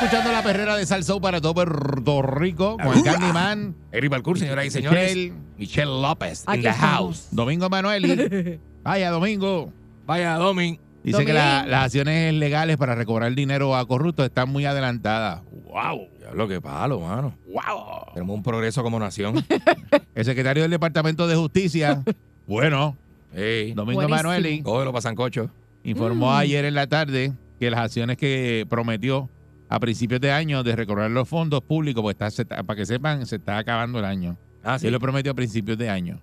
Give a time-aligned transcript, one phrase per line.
[0.00, 4.66] Escuchando la perrera de Salsou para todo Puerto Rico con el Candyman, Eric Balcour, señoras
[4.66, 5.14] y señores.
[5.14, 5.32] Michelle.
[5.58, 7.28] Michelle López, in the house.
[7.30, 8.58] Domingo Manueli.
[8.84, 9.72] Vaya, Domingo.
[10.06, 10.78] Vaya, Domin.
[11.02, 15.42] Dice que la- las acciones legales para recobrar dinero a corruptos están muy adelantadas.
[15.66, 16.08] Wow.
[16.18, 17.34] Diablo, qué palo, mano.
[17.46, 18.12] ¡Wow!
[18.14, 19.44] Tenemos un progreso como nación.
[20.14, 22.02] El secretario del Departamento de Justicia,
[22.46, 22.96] bueno,
[23.34, 24.16] Ey, Domingo Buenísimo.
[24.28, 25.50] Manueli, cógelo para Sancocho.
[25.84, 26.36] informó Mm.
[26.36, 29.28] ayer en la tarde que las acciones que prometió
[29.68, 32.86] a principios de año de recobrar los fondos públicos, pues está, se está- para que
[32.86, 34.36] sepan, se está acabando el año.
[34.64, 36.20] Ah, Él lo prometió a principios de año.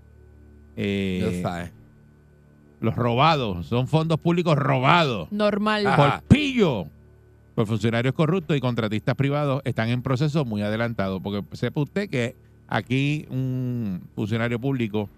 [0.75, 1.41] Eh,
[2.81, 5.85] los robados, son fondos públicos robados Normal.
[5.87, 5.95] Ah.
[5.95, 6.85] por pillo
[7.55, 11.21] por funcionarios corruptos y contratistas privados están en proceso muy adelantado.
[11.21, 12.35] Porque sepa usted que
[12.67, 15.09] aquí un funcionario público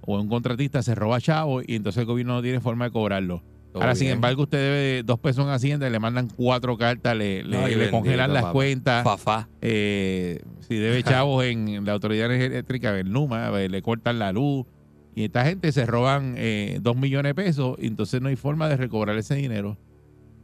[0.00, 3.40] o un contratista se roba chavo y entonces el gobierno no tiene forma de cobrarlo.
[3.80, 7.42] Ahora, sin embargo, usted debe dos pesos en Hacienda y le mandan cuatro cartas, le,
[7.44, 8.52] le- Ay, le bendito, congelan las papá.
[8.52, 9.04] cuentas.
[9.04, 9.48] Fafá.
[9.60, 14.66] Eh, si debe chavos en la Autoridad Eléctrica, eh, le cortan la luz.
[15.14, 18.68] Y esta gente se roban eh, dos millones de pesos y entonces no hay forma
[18.68, 19.78] de recobrar ese dinero.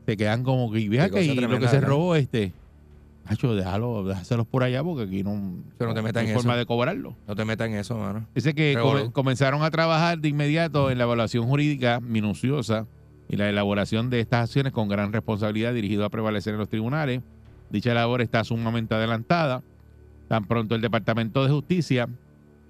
[0.07, 2.53] Se quedan como que, vea que y lo que se robó este.
[3.25, 6.55] Hacho, déjalo, déjaselos por allá porque aquí no, Pero no te metas hay en forma
[6.55, 6.59] eso.
[6.61, 7.15] de cobrarlo.
[7.29, 8.27] No te metas en eso, mano.
[8.35, 8.77] Dice que
[9.13, 12.87] comenzaron a trabajar de inmediato en la evaluación jurídica minuciosa
[13.33, 17.23] y la elaboración de estas acciones con gran responsabilidad dirigido a prevalecer en los tribunales.
[17.70, 19.63] Dicha labor está sumamente adelantada.
[20.29, 22.11] Tan pronto el Departamento de Justicia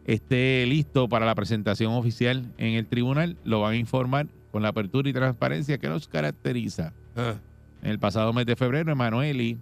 [0.06, 4.68] esté listo para la presentación oficial en el tribunal, lo van a informar con la
[4.68, 6.92] apertura y transparencia que los caracteriza.
[7.16, 7.34] Ah,
[7.82, 9.58] En el pasado mes de febrero, Emanueli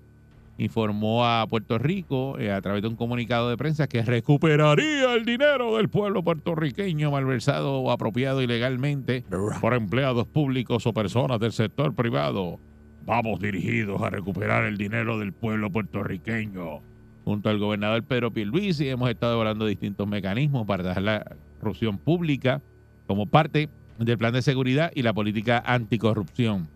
[0.60, 5.24] informó a Puerto Rico eh, a través de un comunicado de prensa que recuperaría el
[5.24, 9.24] dinero del pueblo puertorriqueño malversado o apropiado ilegalmente
[9.60, 12.60] por empleados públicos o personas del sector privado.
[13.06, 16.80] Vamos dirigidos a recuperar el dinero del pueblo puertorriqueño.
[17.24, 22.60] Junto al gobernador Pedro Pierluisi hemos estado evaluando distintos mecanismos para dar la corrupción pública
[23.06, 26.68] como parte del plan de seguridad y la política anticorrupción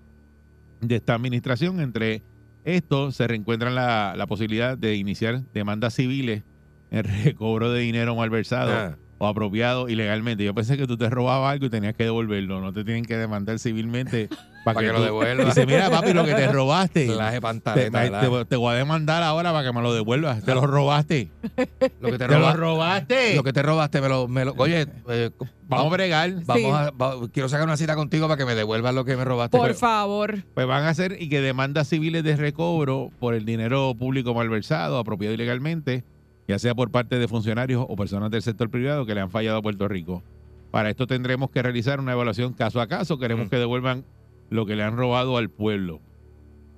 [0.80, 1.80] de esta administración.
[1.80, 2.22] Entre
[2.64, 6.42] estos se reencuentran la, la posibilidad de iniciar demandas civiles
[6.90, 8.96] en recobro de dinero malversado Ah.
[9.18, 10.44] o apropiado ilegalmente.
[10.44, 12.60] Yo pensé que tú te robabas algo y tenías que devolverlo.
[12.60, 14.28] No te tienen que demandar civilmente
[14.64, 15.46] para Pa' que, que lo devuelvas.
[15.54, 17.06] Dice, mira, papi, lo que te robaste.
[17.06, 20.42] Te, pantaleta, te- te- te voy a demandar ahora para que me lo devuelvas.
[20.42, 21.28] Te lo robaste.
[22.00, 22.58] Lo que te Te lo robaste.
[22.60, 23.36] robaste.
[23.36, 24.26] Lo que te robaste, me lo.
[24.28, 25.30] Me lo oye, eh,
[25.68, 26.30] Vamos a bregar.
[26.44, 26.66] vamos Sí.
[26.70, 29.56] a, va- quiero sacar una cita contigo para que me devuelvas lo que me robaste.
[29.56, 30.36] Por Pero- favor.
[30.54, 34.98] Pues van a hacer y que demandas civiles de recobro por el dinero público malversado,
[34.98, 36.04] apropiado ilegalmente,
[36.48, 39.56] ya sea por parte de funcionarios o personas del sector privado que le han fallado
[39.58, 40.22] a Puerto Rico.
[40.70, 43.18] Para esto tendremos que realizar una evaluación caso a caso.
[43.18, 43.50] Queremos Mm.
[43.50, 44.04] que devuelvan
[44.54, 46.00] lo que le han robado al pueblo.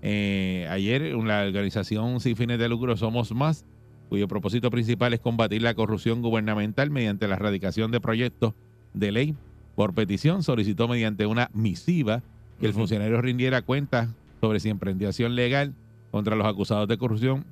[0.01, 3.67] Eh, ayer la organización sin fines de lucro Somos Más,
[4.09, 8.55] cuyo propósito principal es combatir la corrupción gubernamental mediante la erradicación de proyectos
[8.95, 9.35] de ley
[9.75, 12.23] por petición, solicitó mediante una misiva
[12.59, 14.09] que el funcionario rindiera cuentas
[14.41, 15.75] sobre si emprendió acción legal
[16.11, 17.45] contra los acusados de corrupción.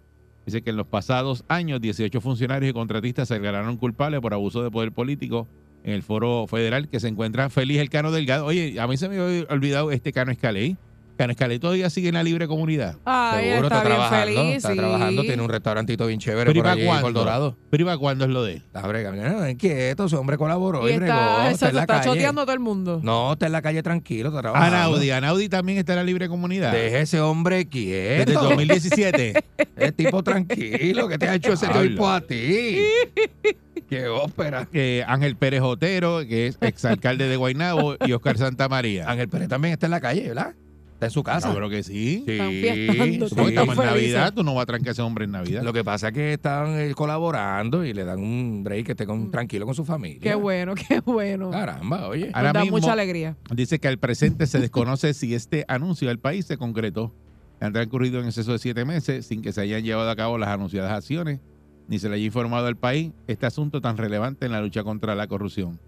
[0.46, 4.62] Dice que en los pasados años 18 funcionarios y contratistas se declararon culpables por abuso
[4.62, 5.46] de poder político
[5.84, 8.47] en el foro federal que se encuentra feliz el Cano Delgado.
[8.47, 10.77] Oye, a mí se me había olvidado este Cano Escaley.
[11.17, 12.97] Cano Escaley todavía sigue en la libre comunidad.
[13.05, 14.27] Ay, Seguro está, está, bien trabajando.
[14.43, 14.56] feliz.
[14.56, 14.77] está sí.
[14.77, 17.56] trabajando, tiene un restaurantito bien chévere ¿y por allí por Dorado.
[17.71, 18.62] Pero ¿y para cuándo es lo de él?
[18.67, 19.22] Está bregando.
[19.22, 21.13] No, es quieto, ese hombre colaboró Y y, bregó.
[21.13, 22.09] está, Está, en la está calle.
[22.09, 22.98] choteando a todo el mundo.
[23.04, 24.77] No, está en la calle tranquilo, está trabajando.
[24.77, 25.10] Anaudi.
[25.13, 26.72] Anaudi también está en la libre comunidad.
[26.72, 28.30] Deje ese hombre Desde quieto.
[28.33, 29.34] el 2017.
[29.77, 31.07] Es tipo tranquilo.
[31.09, 32.78] ¿Qué te ha hecho ese tipo a ti?
[33.94, 34.68] Qué ópera.
[34.72, 39.08] Eh, Ángel Pérez Otero, que es exalcalde de Guaynabo, y Oscar Santamaría.
[39.10, 40.54] Ángel Pérez también está en la calle, ¿verdad?
[40.94, 41.48] Está en su casa.
[41.48, 42.24] Yo creo que sí.
[42.26, 43.84] Sí, Supongo que estamos en.
[43.84, 45.62] Navidad, tú no vas a trancar a ese hombre en Navidad.
[45.62, 49.04] Lo que pasa es que están eh, colaborando y le dan un break que esté
[49.06, 50.20] con, tranquilo con su familia.
[50.20, 51.50] Qué bueno, qué bueno.
[51.50, 52.30] Caramba, oye.
[52.32, 53.36] Ahora Nos da mismo- mucha alegría.
[53.52, 57.12] Dice que al presente se desconoce si este anuncio del país se concretó.
[57.60, 60.48] Han transcurrido en exceso de siete meses sin que se hayan llevado a cabo las
[60.50, 61.41] anunciadas acciones.
[61.89, 65.15] Ni se le haya informado al país este asunto tan relevante en la lucha contra
[65.15, 65.78] la corrupción,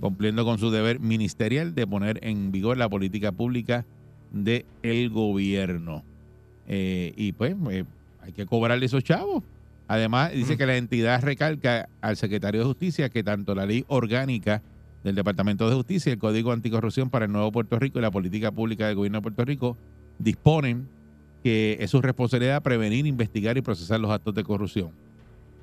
[0.00, 3.86] cumpliendo con su deber ministerial de poner en vigor la política pública
[4.32, 6.04] del gobierno.
[6.66, 7.84] Eh, y pues eh,
[8.20, 9.42] hay que cobrarle esos chavos.
[9.88, 14.62] Además, dice que la entidad recalca al secretario de Justicia que tanto la ley orgánica
[15.02, 18.52] del Departamento de Justicia, el Código Anticorrupción para el Nuevo Puerto Rico y la política
[18.52, 19.76] pública del gobierno de Puerto Rico
[20.18, 20.86] disponen
[21.42, 24.90] que es su responsabilidad prevenir, investigar y procesar los actos de corrupción.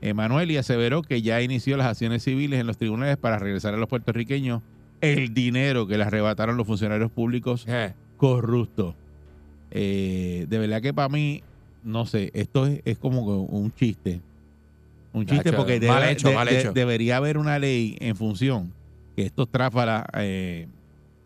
[0.02, 3.90] Emanuel aseveró que ya inició las acciones civiles en los tribunales para regresar a los
[3.90, 4.62] puertorriqueños
[5.02, 8.96] el dinero que le arrebataron los funcionarios públicos Eh, corruptos.
[9.72, 11.44] Eh, de verdad que para mí,
[11.84, 14.22] no sé, esto es, es como un chiste.
[15.14, 16.74] Un chiste porque mal debe- hecho, de- mal de- hecho.
[16.74, 18.72] debería haber una ley en función
[19.16, 20.68] que estos tráfalas eh,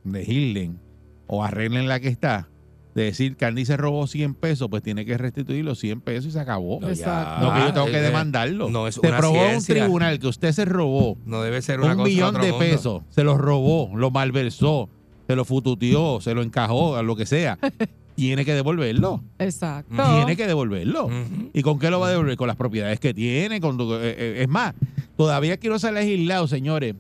[0.06, 0.79] legislen
[1.27, 2.47] o arreglen la que está.
[2.93, 6.31] De decir, Candy se robó 100 pesos, pues tiene que restituir los 100 pesos y
[6.31, 6.79] se acabó.
[6.81, 7.45] no, Exacto.
[7.45, 8.69] No, que yo tengo eh, que eh, demandarlo.
[8.69, 11.91] No es se probó en un tribunal que usted se robó No debe ser una
[11.91, 12.59] un cosa millón de mundo.
[12.59, 14.89] pesos, se los robó, lo malversó,
[15.27, 17.57] se lo fututeó, se lo encajó, a lo que sea.
[18.15, 19.23] Tiene que devolverlo.
[19.39, 19.95] Exacto.
[20.17, 21.09] Tiene que devolverlo.
[21.53, 22.35] ¿Y con qué lo va a devolver?
[22.35, 23.61] Con las propiedades que tiene.
[23.61, 24.73] Con, tu- eh, eh, es más,
[25.15, 26.95] todavía quiero ser legislado, señores,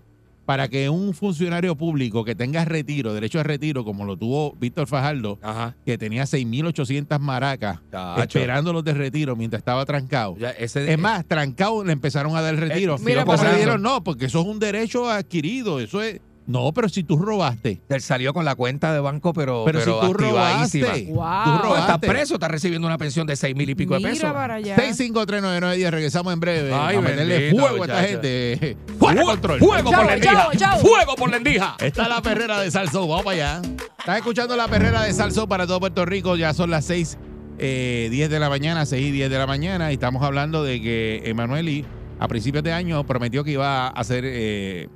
[0.51, 4.85] para que un funcionario público que tenga retiro, derecho a retiro, como lo tuvo Víctor
[4.85, 5.77] Fajardo, Ajá.
[5.85, 8.37] que tenía 6.800 maracas Tacho.
[8.37, 10.35] esperándolos de retiro mientras estaba trancado.
[10.37, 12.95] Ya, ese, Es más, trancado le empezaron a dar retiro.
[12.95, 15.79] Eh, mira, Después le dieron, no, porque eso es un derecho adquirido.
[15.79, 16.19] Eso es.
[16.47, 17.79] No, pero si tú robaste.
[17.87, 20.81] él salió con la cuenta de banco, pero, Pero, pero, si tú robaste.
[21.09, 21.15] Wow.
[21.43, 22.07] Tú No, está robaste.
[22.07, 24.31] preso, está recibiendo una pensión de seis mil y pico de pesos.
[24.33, 24.75] para allá.
[24.75, 26.73] 6539910, regresamos en breve.
[26.73, 28.77] Ay, a meterle bendito, fuego a esta gente.
[28.99, 29.59] ¡Fuera control!
[29.59, 30.33] ¡Fuego Chao, por la endija!
[30.33, 30.79] chao, chao.
[30.79, 31.75] ¡Fuego por la endija!
[31.79, 33.07] Está la perrera de Salso.
[33.07, 33.61] Vamos para allá.
[33.99, 36.35] Estás escuchando la perrera de Salso para todo Puerto Rico.
[36.35, 37.17] Ya son las 6,
[37.59, 39.91] eh, 10 de la mañana, 6 y 10 de la mañana.
[39.91, 41.85] Y estamos hablando de que Emanueli,
[42.19, 44.23] a principios de año, prometió que iba a hacer.
[44.25, 44.89] eh,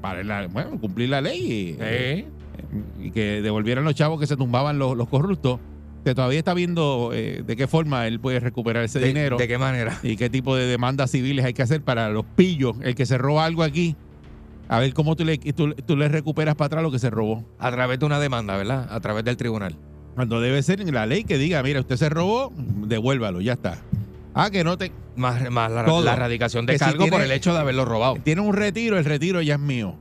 [0.00, 1.40] para la- bueno, cumplir la ley.
[1.40, 2.26] y- Eh,
[3.00, 5.60] y que devolvieran los chavos que se tumbaban los, los corruptos,
[6.04, 9.46] que todavía está viendo eh, de qué forma él puede recuperar ese de, dinero ¿De
[9.48, 9.98] qué manera?
[10.02, 13.16] y qué tipo de demandas civiles hay que hacer para los pillos, el que se
[13.18, 13.94] roba algo aquí,
[14.68, 17.44] a ver cómo tú le, tú, tú le recuperas para atrás lo que se robó.
[17.58, 18.86] A través de una demanda, ¿verdad?
[18.90, 19.76] A través del tribunal.
[20.14, 23.78] Cuando debe ser en la ley que diga, mira, usted se robó, devuélvalo, ya está.
[24.34, 24.92] Ah, que no te...
[25.16, 28.16] Más, más la, la erradicación de Que si cargo por el hecho de haberlo robado.
[28.22, 29.96] Tienes un retiro, el retiro ya es mío.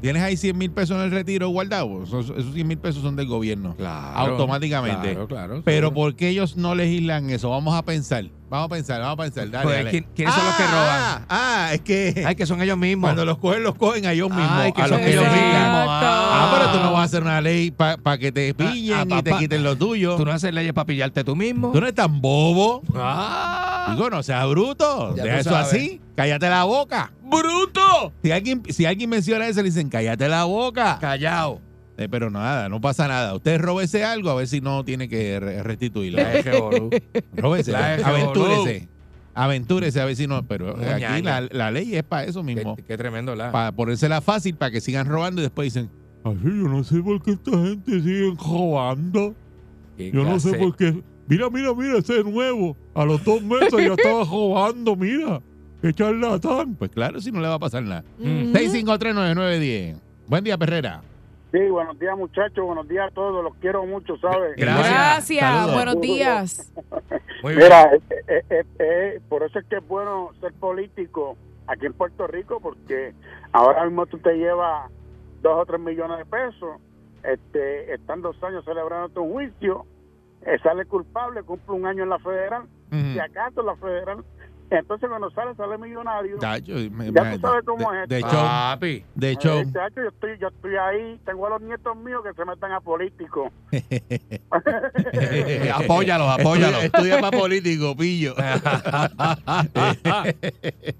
[0.00, 3.16] Tienes ahí 100 mil pesos en el retiro guardado, esos, esos 100 mil pesos son
[3.16, 3.74] del gobierno.
[3.76, 4.16] Claro.
[4.16, 5.10] Automáticamente.
[5.10, 5.62] Claro, claro.
[5.64, 5.92] Pero.
[5.92, 7.50] ¿por qué ellos no legislan eso?
[7.50, 8.24] Vamos a pensar.
[8.48, 9.50] Vamos a pensar, vamos a pensar.
[9.50, 9.90] Dale, Pues, dale.
[9.90, 10.86] ¿quién- quiénes son los que roban?
[10.88, 13.08] Ah, ah, es que Ay, que son ellos mismos.
[13.08, 14.48] cuando los cogen, los cogen a ellos mismos.
[14.52, 15.42] Ay, que a los que ellos mismos.
[15.42, 16.92] Ah, pero tú no Ah.
[16.92, 20.14] vas a hacer una ley para que te pillen ah, y te quiten lo tuyo.
[20.16, 21.72] Tú no haces leyes para pillarte tú mismo.
[21.72, 22.82] Tú no eres tan bobo.
[22.94, 23.67] ¡Ah!
[23.94, 25.14] Digo, no seas bruto.
[25.16, 25.68] Ya Deja eso sabes.
[25.72, 26.00] así.
[26.16, 27.12] Cállate la boca.
[27.22, 28.12] ¡Bruto!
[28.22, 30.98] Si alguien, si alguien menciona eso, le dicen, cállate la boca.
[31.00, 31.60] Callao.
[31.96, 33.34] Eh, pero nada, no pasa nada.
[33.34, 36.22] Usted róbese algo a ver si no tiene que re- restituirlo.
[36.22, 36.90] La eje, boludo.
[37.36, 38.88] Róbese, La eje, aventúrese.
[39.34, 40.42] Aventúrese a ver si no.
[40.46, 42.76] Pero aquí la, la ley es para eso mismo.
[42.76, 43.50] Qué, qué tremendo, la.
[43.52, 45.90] Para ponérsela fácil para que sigan robando y después dicen,
[46.24, 49.34] ay, yo no sé por qué esta gente sigue robando.
[49.96, 51.02] Qué Yo no sé clase- por qué.
[51.28, 52.76] Mira, mira, mira, ese es nuevo.
[52.94, 55.40] A los dos meses ya estaba robando, mira.
[55.82, 56.74] Qué charlatán.
[56.74, 58.04] Pues claro, si no le va a pasar nada.
[58.18, 58.28] Ujú.
[58.28, 59.96] 6539910.
[60.26, 61.02] Buen día, Perrera.
[61.52, 64.54] Sí, buenos días muchachos, buenos días a todos, los quiero mucho, ¿sabes?
[64.56, 64.90] Gracias.
[64.90, 65.72] Gracias.
[65.72, 66.72] Buenos días.
[67.42, 67.64] Muy bien.
[67.64, 71.94] Mira, eh, eh, eh, eh, por eso es que es bueno ser político aquí en
[71.94, 73.14] Puerto Rico, porque
[73.52, 74.90] ahora mismo tú te llevas
[75.40, 76.80] dos o tres millones de pesos,
[77.24, 79.86] este, están dos años celebrando tu juicio,
[80.42, 84.24] eh, sale culpable, cumple un año en la federal, si acaso en la federal,
[84.70, 86.36] entonces cuando sale, sale millonario.
[86.40, 88.28] Ya, yo- me- Ya me- tú sabes cómo de, es de esto.
[88.28, 89.04] hecho, Papi.
[89.14, 89.64] de hecho, Eh,
[89.96, 93.50] yo estoy, yo estoy ahí, tengo a los nietos míos que se metan a políticos.
[95.12, 96.82] Eh, apóyalos, apóyalos.
[96.84, 98.34] Estudia, estudia para político, pillo.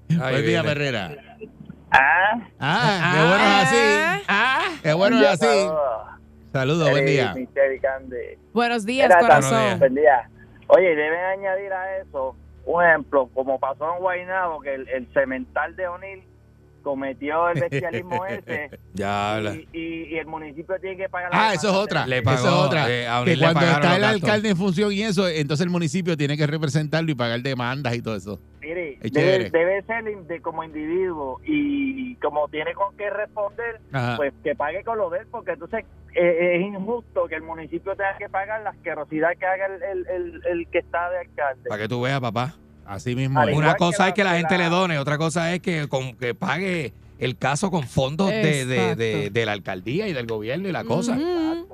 [0.09, 0.63] Buen día, viene.
[0.63, 1.11] Perrera.
[1.91, 4.23] Ah, Ah, qué bueno es así.
[4.27, 4.61] Ah.
[4.83, 5.69] Qué bueno es así.
[6.51, 6.89] Saludos.
[6.91, 7.31] Buen día.
[7.31, 8.15] Eric, Michelle y Candy.
[8.53, 9.79] Buenos días, Mira, corazón.
[9.79, 10.29] Buen día.
[10.67, 15.75] Oye, deben añadir a eso un ejemplo, como pasó en Guaynabo, que el, el cemental
[15.75, 16.23] de O'Neill
[16.83, 19.55] cometió el bestialismo ese Ya habla.
[19.55, 21.81] y, y- y el municipio tiene que pagar la Ah, eso es demanda.
[21.83, 22.07] otra.
[22.07, 22.89] Le eso pagó, es otra.
[22.89, 24.21] eh, a que cuando está el gastos.
[24.23, 28.01] alcalde en función y eso, entonces el municipio tiene que representarlo y pagar demandas y
[28.01, 28.39] todo eso.
[28.69, 28.97] Mire,
[29.49, 34.17] debe, ser de, como individuo y como tiene con qué responder, Ajá.
[34.17, 35.85] pues que pague con lo de él, porque entonces
[36.15, 40.07] eh, es injusto que el municipio tenga que pagar la asquerosidad que haga el, el,
[40.07, 41.69] el, el que está de alcalde.
[41.69, 42.55] Para que tú veas, papá.
[42.85, 43.41] Así mismo.
[43.53, 46.33] Una cosa es que la gente la- le done, otra cosa es que, con, que
[46.33, 50.83] pague el caso con fondos de, de, de, la alcaldía y del gobierno y la
[50.85, 51.15] cosa.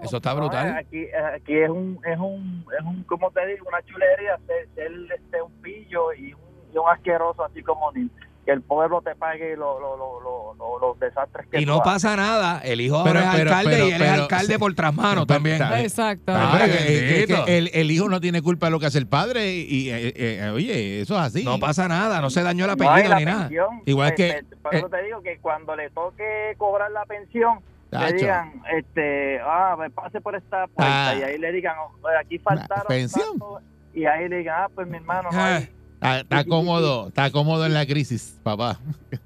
[0.03, 0.75] Eso está No, brutal.
[0.75, 4.91] aquí, aquí es un, es un, es un, como te digo, una chulería ser, ser
[5.15, 6.39] este, un pillo y un,
[6.75, 8.09] y un asqueroso así como ni
[8.45, 11.75] que el pueblo te pague lo- lo- lo- lo- lo- los desastres que Y no
[11.81, 11.83] haces.
[11.85, 12.59] pasa nada.
[12.63, 14.59] El hijo Pero- ahora es pero- alcalde pero- y él es alcalde sí.
[14.59, 15.55] por trasmano Pero- también.
[15.55, 16.31] está- Exacto.
[16.35, 19.07] Ah, Ay, que- que- el, el hijo no tiene culpa de lo que hace el
[19.07, 21.43] padre y, eh, eh, oye, eso es así.
[21.43, 23.39] No pasa nada, no se dañó No, la ni nada.
[23.47, 27.05] pensión, Igual eh, que- eh, Por eso te digo que cuando le toque cobrar la
[27.05, 31.15] pensión, le digan, este, ah, pues pase por esta puerta Ah.
[31.15, 31.91] y ahí le digan, oh,
[32.21, 33.25] aquí faltaron pensión.
[33.29, 33.59] tanto,
[33.95, 35.55] y ahí le digan, ah, pues mi hermano, no Ah.
[35.55, 35.69] hay-
[36.05, 38.79] Está, está cómodo, está cómodo en la crisis, papá.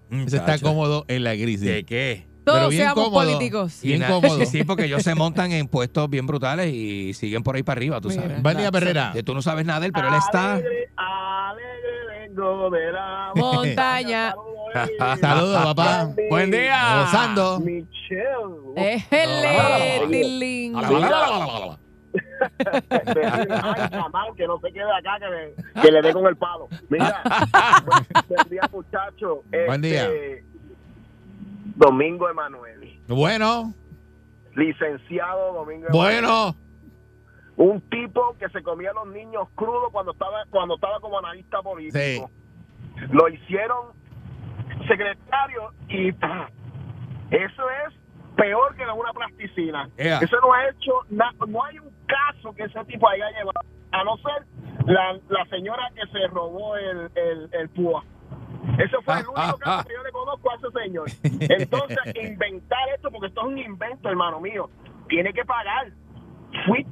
[0.09, 1.61] Ese está cómodo en la crisis.
[1.61, 2.29] ¿De qué?
[2.45, 3.25] pero Todos bien seamos cómodo.
[3.25, 3.79] políticos.
[3.83, 4.45] Bien cómodo.
[4.45, 8.01] Sí, porque ellos se montan en puestos bien brutales y siguen por ahí para arriba,
[8.01, 8.41] tú sabes.
[8.57, 9.11] Día, Perrera.
[9.13, 10.53] Que tú no sabes nada de él, pero él está.
[10.53, 14.35] Alegre, alegre vengo de la Montaña.
[15.19, 16.13] Saludos, papá.
[16.29, 17.01] Buen día.
[17.03, 17.59] Gozando.
[17.59, 18.73] Michelle.
[18.75, 20.07] Éjele,
[23.05, 23.51] tilín.
[23.51, 25.17] Ay, chamán, que no se quede acá,
[25.81, 26.67] que, le dé con el palo.
[26.89, 27.21] Mira,
[28.27, 29.43] buen día, muchacho.
[29.67, 30.05] Buen día.
[30.05, 30.43] Este,
[31.75, 33.73] Domingo Emanuel, Bueno,
[34.55, 36.21] licenciado Domingo Emanuel.
[36.21, 36.55] bueno.
[37.55, 41.61] Un tipo que se comía a los niños crudos cuando estaba cuando estaba como analista
[41.61, 42.31] político.
[43.11, 43.87] Lo hicieron
[44.87, 47.93] secretario y eso es
[48.35, 49.89] peor que una plasticina.
[49.97, 53.61] Eso no ha hecho nada, no hay un caso que ese tipo haya llevado,
[53.91, 54.45] a no ser
[54.85, 58.03] la, la señora que se robó el, el, el púa.
[58.77, 59.85] Eso fue el único ah, caso ah.
[59.87, 61.07] que yo le conozco a ese señor.
[61.23, 64.69] Entonces, inventar esto, porque esto es un invento, hermano mío,
[65.07, 65.91] tiene que pagar.
[66.65, 66.83] Fui,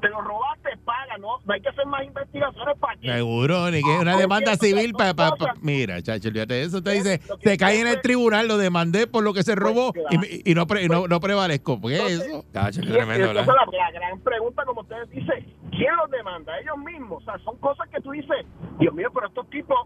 [0.00, 3.82] te lo robaste, paga, no, no hay que hacer más investigaciones para que Seguro, ni
[3.82, 5.12] que una Ah, demanda porque civil para...
[5.60, 6.82] mira, chacho, olvídate eso.
[6.82, 9.92] Te Es dice, te cae en el tribunal, lo demandé por lo que se robó
[9.92, 10.20] Pues, claro.
[10.20, 11.80] me- y no, pre- y no, no prevalezco.
[11.80, 12.44] ¿Por qué Entonces, eso?
[12.52, 16.58] Qué Y tremendo, la, la gran pregunta, como ustedes dicen, ¿quién los demanda?
[16.58, 17.22] Ellos mismos.
[17.22, 18.46] O sea, son cosas que tú dices,
[18.78, 19.76] Dios mío, pero estos tipos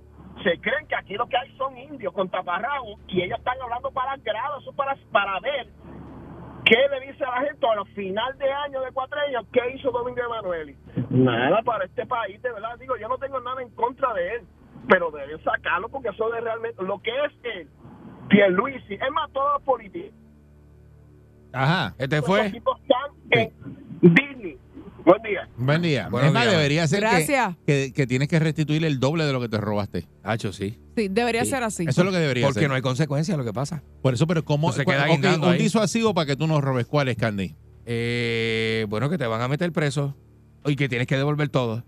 [0.44, 3.90] se creen que aquí lo que hay son indios con taparrabos y ellos están hablando
[3.90, 5.68] para grados, eso para, para ver
[6.70, 9.60] qué le dice a la gente a los final de año de cuatro años, qué
[9.74, 10.76] hizo Domingo Emanueli.
[11.10, 12.78] Nada para este país, de verdad.
[12.78, 14.42] Digo, yo no tengo nada en contra de él,
[14.88, 17.68] pero deben sacarlo porque eso de realmente, lo que es él,
[18.28, 20.16] Pierluisi, es más, todos los políticos.
[21.52, 21.92] Ajá.
[21.98, 22.50] Este fue.
[22.50, 23.52] tipos están en
[24.00, 24.59] Disney.
[25.04, 25.48] Buen día.
[25.56, 26.10] Buen día.
[26.22, 27.56] Es más, debería ser que, Gracias.
[27.66, 30.06] que, que tienes que restituir el doble de lo que te robaste.
[30.22, 30.78] Tacho, sí.
[30.96, 31.50] Sí, debería Sí.
[31.50, 31.84] ser así.
[31.88, 32.68] Eso es lo que debería Porque ser.
[32.68, 33.82] no hay consecuencias lo que pasa.
[34.02, 34.72] Por eso, pero ¿cómo?
[34.72, 35.58] Se queda ok, guindando un ahí.
[35.62, 36.86] disuasivo para que tú no robes.
[36.86, 37.54] ¿Cuál es, Candy?
[37.86, 40.14] Eh, bueno, que te van a meter preso
[40.66, 41.82] y que tienes que devolver todo.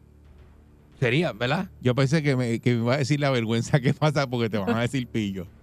[0.99, 1.69] Sería, ¿verdad?
[1.81, 4.59] Yo pensé que me, que me iba a decir la vergüenza que pasa porque te
[4.59, 5.47] van a decir pillo.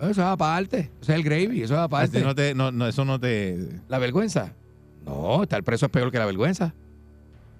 [0.00, 0.90] Eso es aparte.
[1.00, 2.16] Eso es el gravy, eso es aparte.
[2.16, 3.56] Así no te, no, no, eso no te...
[3.88, 4.52] ¿La vergüenza?
[5.06, 6.72] No, estar preso es peor que la vergüenza.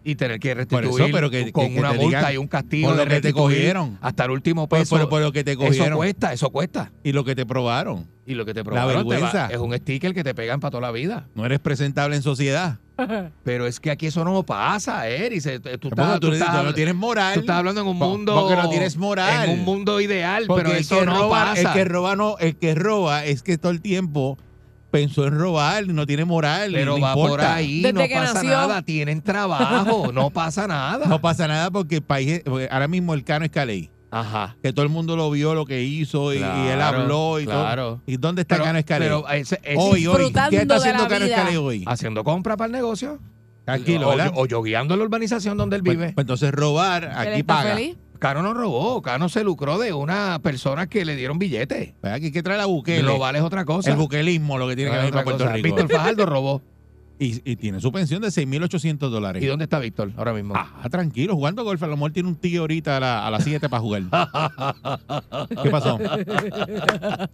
[0.05, 2.37] Y tener que Por restituir eso, pero que- con que- que una multa digan y
[2.37, 3.99] un castigo por lo de que te cogieron.
[4.01, 4.97] hasta el último peso.
[4.99, 6.91] por- por lo que te eso cogieron cuesta, eso cuesta.
[7.05, 8.09] y lo que te probaron.
[8.27, 9.47] Y lo que te probaron va- vergüenza.
[9.47, 11.27] es un sticker que te pegan para toda la vida.
[11.37, 12.79] No eres presentable en sociedad.
[13.45, 15.41] Pero es que aquí eso no pasa, Eri.
[15.41, 17.35] Se- Tú, estás, tú, tú tú no tienes moral.
[17.35, 18.35] tú estás hablando en un mundo.
[18.41, 19.49] porque no tienes moral.
[19.51, 21.61] En un mundo ideal, Porque pero eso no pasa.
[21.61, 24.37] El que roba no, el que roba es que todo el tiempo
[24.93, 27.31] pensó en robar, no tiene moral, pero no va importa.
[27.31, 28.51] por ahí, Desde no que pasa nació.
[28.51, 28.83] nada.
[28.83, 31.07] Tienen trabajo, no pasa nada.
[31.07, 33.91] No pasa nada porque el país, porque ahora mismo el cano es Caley.
[34.15, 34.57] Ajá.
[34.63, 37.83] Que todo el mundo lo vio, lo que hizo y, y él habló y claro.
[37.85, 38.01] todo.
[38.07, 39.07] ¿Y dónde está Pero, Cano Escalé?
[39.07, 40.17] pero ese- ese- Hoy, hoy.
[40.51, 41.25] ¿Qué está haciendo Cano.
[41.25, 41.85] Escalé hoy?
[41.87, 43.19] haciendo compra para el negocio.
[43.65, 44.33] Tranquilo, o, ¿verdad?
[44.35, 46.13] o yogueando en la urbanización donde él Pues- vive.
[46.13, 47.75] pues entonces robar, aquí paga.
[47.75, 47.97] feliz.
[48.23, 51.95] Cano no robó, Cano se lucró de una persona que le dieron billetes.
[52.03, 53.03] Aquí hay que traer a Bukele.
[53.03, 53.91] Global es otra cosa.
[53.91, 55.57] El buquelismo, lo que tiene que ver con Puerto cosa.
[55.57, 55.67] Rico.
[55.67, 56.63] Víctor Fajardo robó.
[57.23, 59.43] Y, y tiene su pensión de 6.800 dólares.
[59.43, 60.55] ¿Y dónde está Víctor ahora mismo?
[60.57, 61.83] Ah, tranquilo, jugando golf.
[61.83, 64.03] A lo mejor tiene un tío ahorita a, la- a las 7 para jugar.
[65.63, 65.99] ¿Qué pasó?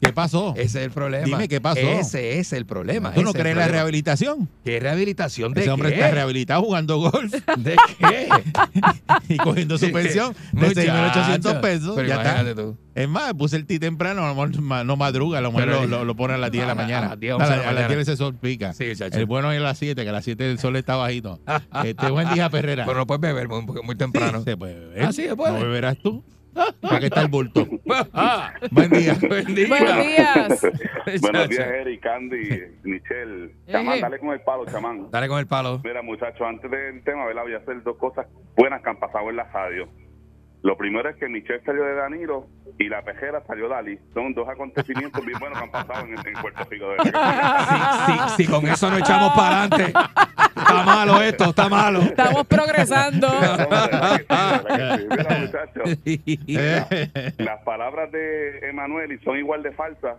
[0.00, 0.54] ¿Qué pasó?
[0.56, 1.24] Ese es el problema.
[1.24, 1.80] Dime, ¿qué pasó?
[1.80, 3.12] Ese es el problema.
[3.12, 4.48] ¿Tú no crees en la rehabilitación?
[4.64, 5.94] ¿Qué rehabilitación de Ese hombre qué?
[5.96, 8.28] está rehabilitado jugando golf ¿De qué?
[9.34, 11.60] y cogiendo su pensión de 6.800 Muchacho.
[11.60, 11.92] pesos.
[11.96, 12.54] Pero ya está.
[12.54, 12.76] tú.
[13.00, 15.86] Es más, puse el ti temprano, a lo mejor no madruga, a lo mejor lo,
[15.86, 17.06] lo- lo pone a las 10 de la A la- mañana.
[17.06, 17.94] a las 10, a, 11 de la la- a las mañana.
[17.94, 18.72] 10 ese sol pica.
[18.72, 18.92] Sí.
[19.12, 21.38] El bueno es a las 7, que a las 7 el sol está bajito.
[21.84, 22.84] Este buen día, Perrera.
[22.86, 24.38] Pero no puedes beber muy, muy temprano.
[24.38, 25.02] Sí, se puede beber.
[25.04, 25.52] Ah, sí, se puede.
[25.52, 26.24] No beberás tú.
[26.90, 27.68] Aquí está el bulto.
[28.12, 29.16] Ah, Buen día.
[29.28, 29.68] buen día.
[29.68, 30.60] Buenos días.
[31.20, 31.66] Buenos días.
[31.80, 32.36] Eric, Candy,
[32.82, 33.54] Michelle.
[33.70, 34.00] Chamán, Ejé.
[34.02, 35.08] dale con el palo, chamán.
[35.10, 35.80] Dale con el palo.
[35.84, 37.42] Mira, muchachos, antes del tema, ¿verdad?
[37.44, 38.26] voy a hacer dos cosas
[38.56, 39.88] buenas que han pasado en la radio.
[40.62, 42.46] Lo primero es que Michelle salió de Danilo
[42.78, 43.98] y la pejera salió de Ali.
[44.12, 46.88] Son dos acontecimientos bien buenos que han pasado en, en Puerto Rico.
[46.90, 47.10] de sí.
[48.36, 49.84] Si, si con eso no echamos para adelante,
[50.56, 52.00] está malo esto, está malo.
[52.00, 53.28] Estamos progresando.
[56.04, 56.38] Sí, sí.
[56.48, 56.86] La-
[57.38, 60.16] las palabras de Emanuel son igual de falsas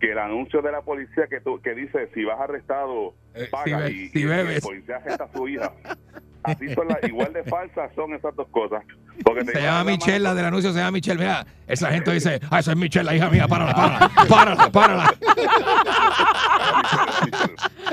[0.00, 3.64] que el anuncio de la policía que, tú- que dice si vas arrestado Eh, paga
[3.64, 4.56] si be- y, si y bebes.
[4.56, 5.72] el policía arresta a su hija
[6.42, 8.82] así son las igual de falsas son esas dos cosas
[9.24, 11.18] porque te Se llama Michelle, la del anuncio se llama Michelle.
[11.20, 15.14] Mira, esa gente dice, ah, esa es Michelle, la hija mía, párala, párala, párala, párala.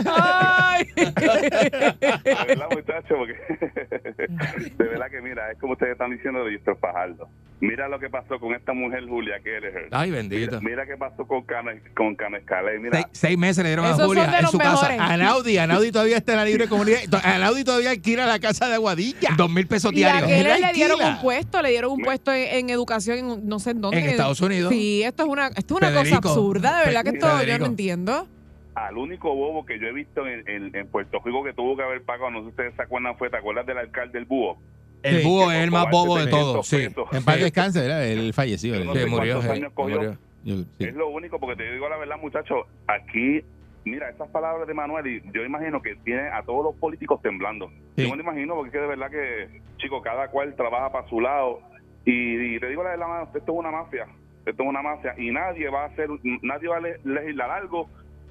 [0.06, 0.86] Ay.
[0.96, 3.38] de verdad muchachos porque
[4.78, 7.30] de verdad que mira es como ustedes están diciendo de Víctor Fajardo
[7.62, 10.62] mira lo que pasó con esta mujer Julia Keller Ay, mira, bendito.
[10.62, 12.40] mira qué pasó con Cana con Cana
[12.80, 14.90] mira Seis, seis meses le dieron a Esos Julia en su casa.
[14.90, 15.00] mejores.
[15.00, 17.00] Anaudi, Anaudi todavía está en la libre comunidad.
[17.24, 19.30] Anaudi todavía alquila la casa de Aguadilla.
[19.38, 20.24] Dos mil pesos Y a diarios.
[20.32, 23.60] aquel Él le dieron un puesto, le dieron un puesto en, en educación, en no
[23.60, 24.00] sé en dónde.
[24.00, 24.72] En Estados Unidos.
[24.74, 27.66] Sí, esto es una, esto es una cosa absurda, de verdad que esto yo no
[27.68, 28.28] entiendo.
[28.74, 31.84] al único bobo que yo he visto en, en- en Puerto Rico que tuvo que
[31.84, 34.58] haber pagado, no sé si ustedes se acuerdan, fue, ¿te acuerdas del alcalde del búho?
[35.04, 35.28] El Sí.
[35.28, 37.18] búho es el más bobo de todos, 300 sí.
[37.18, 38.06] En paz descanse, ¿verdad?
[38.08, 38.74] Él falleció.
[38.86, 39.96] No sé murió, cuántos sí, años cogió.
[39.98, 40.18] murió.
[40.44, 40.86] yo- sí.
[40.86, 43.42] Es lo único, porque te digo la verdad, muchachos, aquí,
[43.86, 47.70] mira, esas palabras de Manuel, y yo imagino que tiene a todos los políticos temblando.
[47.96, 48.08] Sí.
[48.08, 51.20] Yo me imagino, porque es que de verdad que, chicos, cada cual trabaja para su
[51.22, 51.60] lado.
[52.06, 54.08] Y, y te digo la verdad, esto es una mafia.
[54.46, 55.14] Esto es una mafia.
[55.18, 56.10] Y nadie va a hacer,
[56.42, 57.88] nadie va a le- legislar algo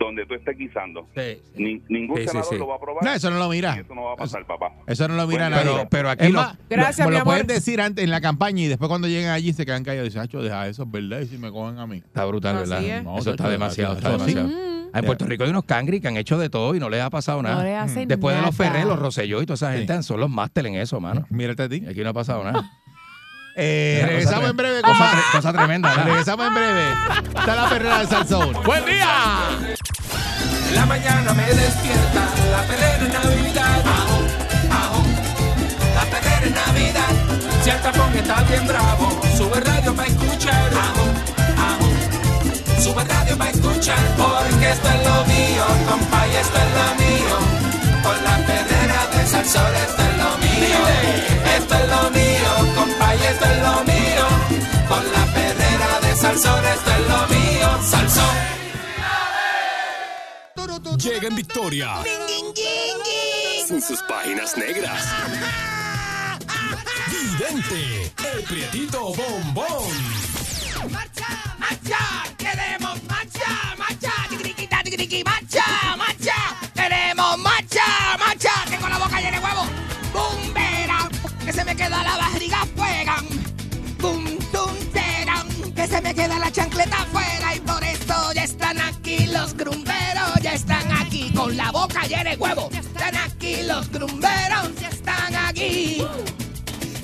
[0.06, 1.06] donde tú estés guisando.
[1.14, 1.62] Sí, sí.
[1.62, 2.58] Ni- ningún Sí, senador sí.
[2.58, 3.04] lo va a aprobar.
[3.04, 3.74] No, eso no lo mira.
[3.76, 4.72] y eso no va a pasar, papá.
[4.86, 5.64] Eso no lo mira nadie.
[5.64, 7.34] Pero, pero aquí Es lo- más, Gracias, lo, mi lo amor.
[7.34, 10.10] pueden decir antes en la campaña y después cuando llegan allí se quedan callados y
[10.10, 11.98] dicen, Hacho, deja eso, es verdad, y si me cogen a mí.
[11.98, 12.84] está brutal, Así ¿verdad?
[12.84, 13.04] es.
[13.04, 14.48] No, Eso está demasiado, está demasiado.
[14.48, 16.90] Mm, Ah, En Puerto Rico hay unos cangri que han hecho de todo y no
[16.90, 17.62] les ha pasado no nada.
[17.62, 18.70] le hacen Después de los nada.
[18.72, 21.26] Ferrer, los Rosselló y toda esa gente son los máster en eso, mano.
[21.30, 21.80] Mírate a ti.
[21.86, 22.72] Y aquí no ha pasado nada.
[23.56, 26.04] Eh, regresamos en breve, Cosa, tre- cosa tremenda, ¿verdad?
[26.06, 26.84] Regresamos en breve.
[27.38, 28.52] Está la perrera del Salzón.
[28.64, 29.08] ¡Buen día!
[30.68, 33.80] En la mañana me despierta la perrera en Navidad.
[33.86, 34.22] Ajo,
[34.70, 35.02] ajo,
[35.94, 37.10] la perrera en Navidad.
[37.64, 40.70] Si el tapón está bien bravo, sube radio para escuchar.
[40.72, 41.04] Ajo,
[41.58, 43.98] ajo, sube radio para escuchar.
[44.16, 47.36] Porque esto es lo mío, compa, y esto es lo mío.
[48.02, 50.78] Con la perrera de Salsón, esto es lo mío.
[51.56, 52.69] Esto es lo mío,
[53.30, 54.26] esto es lo mío.
[54.88, 57.68] Con la perrera de Salsón, esto es lo mío.
[57.82, 58.36] Salsón.
[60.98, 61.88] Llega en victoria.
[63.66, 65.02] Sin sus páginas negras.
[67.10, 69.92] Vidente, el prietito bombón.
[70.90, 71.28] ¡Marcha!
[71.58, 71.98] ¡Marcha!
[72.36, 73.74] ¡Queremos marcha!
[73.78, 74.12] ¡Marcha!
[74.28, 75.24] ¡Tiquitiquita, tiquitiqui!
[75.24, 75.40] ¡Marcha!
[75.40, 75.59] ¡Marcha!
[89.54, 90.40] Grumberos.
[90.42, 92.70] Ya están aquí con la boca llena de huevo.
[92.72, 94.74] Están aquí los grumberos.
[94.80, 96.02] Ya están aquí.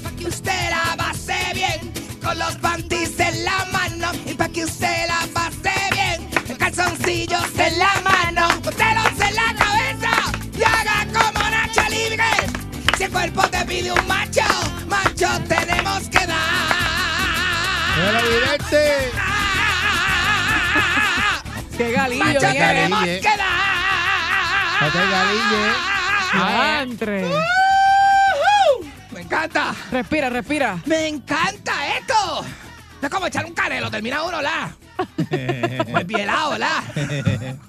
[0.03, 4.65] Pa' que usted la pase bien con los panties en la mano y pa' que
[4.65, 10.13] usted la pase bien el calzoncillos en la mano póntelos en la cabeza
[10.59, 12.25] y haga como Nacha Libre
[12.97, 14.43] si el cuerpo te pide un macho
[14.89, 16.67] macho tenemos que dar
[18.71, 19.36] ¡Pero!
[21.77, 22.59] ¡Qué galillo macho viene!
[22.59, 23.21] tenemos Galille.
[23.21, 23.39] que dar
[24.81, 25.73] No te galille.
[26.35, 27.25] Diantre.
[29.13, 30.79] me encanta Respira, respira.
[30.87, 32.45] Me encanta esto.
[33.03, 34.75] Es como echar un canelo, termina uno, la.
[35.89, 36.83] Muy bielado, la.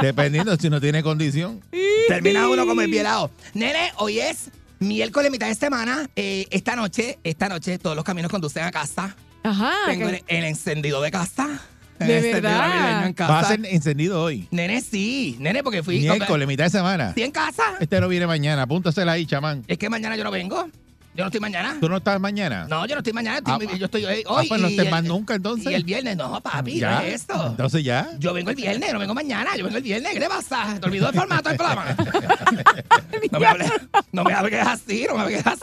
[0.00, 1.60] Dependiendo si no tiene condición.
[2.08, 3.30] Termina uno como el bielado.
[3.54, 6.08] Nene, hoy es miércoles, mitad de semana.
[6.16, 9.14] Eh, esta noche, esta noche, todos los caminos conducen a casa.
[9.42, 9.72] Ajá.
[9.86, 11.60] Tengo que- el, el encendido de casa.
[12.06, 12.68] ¿De encendido verdad?
[12.68, 13.32] navideño en casa.
[13.32, 14.48] Va a ser encendido hoy.
[14.50, 15.36] Nene, sí.
[15.40, 16.00] Nene, porque fui.
[16.00, 17.12] Miércoles, mitad de semana.
[17.14, 17.62] ¿Sí en casa?
[17.80, 18.62] Este no viene mañana.
[18.62, 19.64] Apúntasela ahí, chamán.
[19.68, 20.68] Es que mañana yo no vengo.
[21.14, 21.76] Yo no estoy mañana.
[21.78, 22.66] ¿Tú no estás mañana?
[22.70, 23.38] No, yo no estoy mañana.
[23.44, 24.24] Ah, estoy- yo estoy hoy.
[24.26, 25.70] Ah, hoy pues no estés más nunca, entonces.
[25.70, 26.90] Y el viernes, no, papi, ¿Ya?
[26.92, 27.48] no es esto.
[27.48, 28.08] Entonces ya.
[28.18, 29.50] Yo vengo el viernes, no vengo mañana.
[29.54, 30.10] Yo vengo el viernes.
[30.14, 30.78] ¿Qué le pasa?
[30.80, 31.84] ¿Te olvidó el formato del programa?
[33.30, 33.70] no, me hables,
[34.10, 35.60] no me hables así, no me hables así,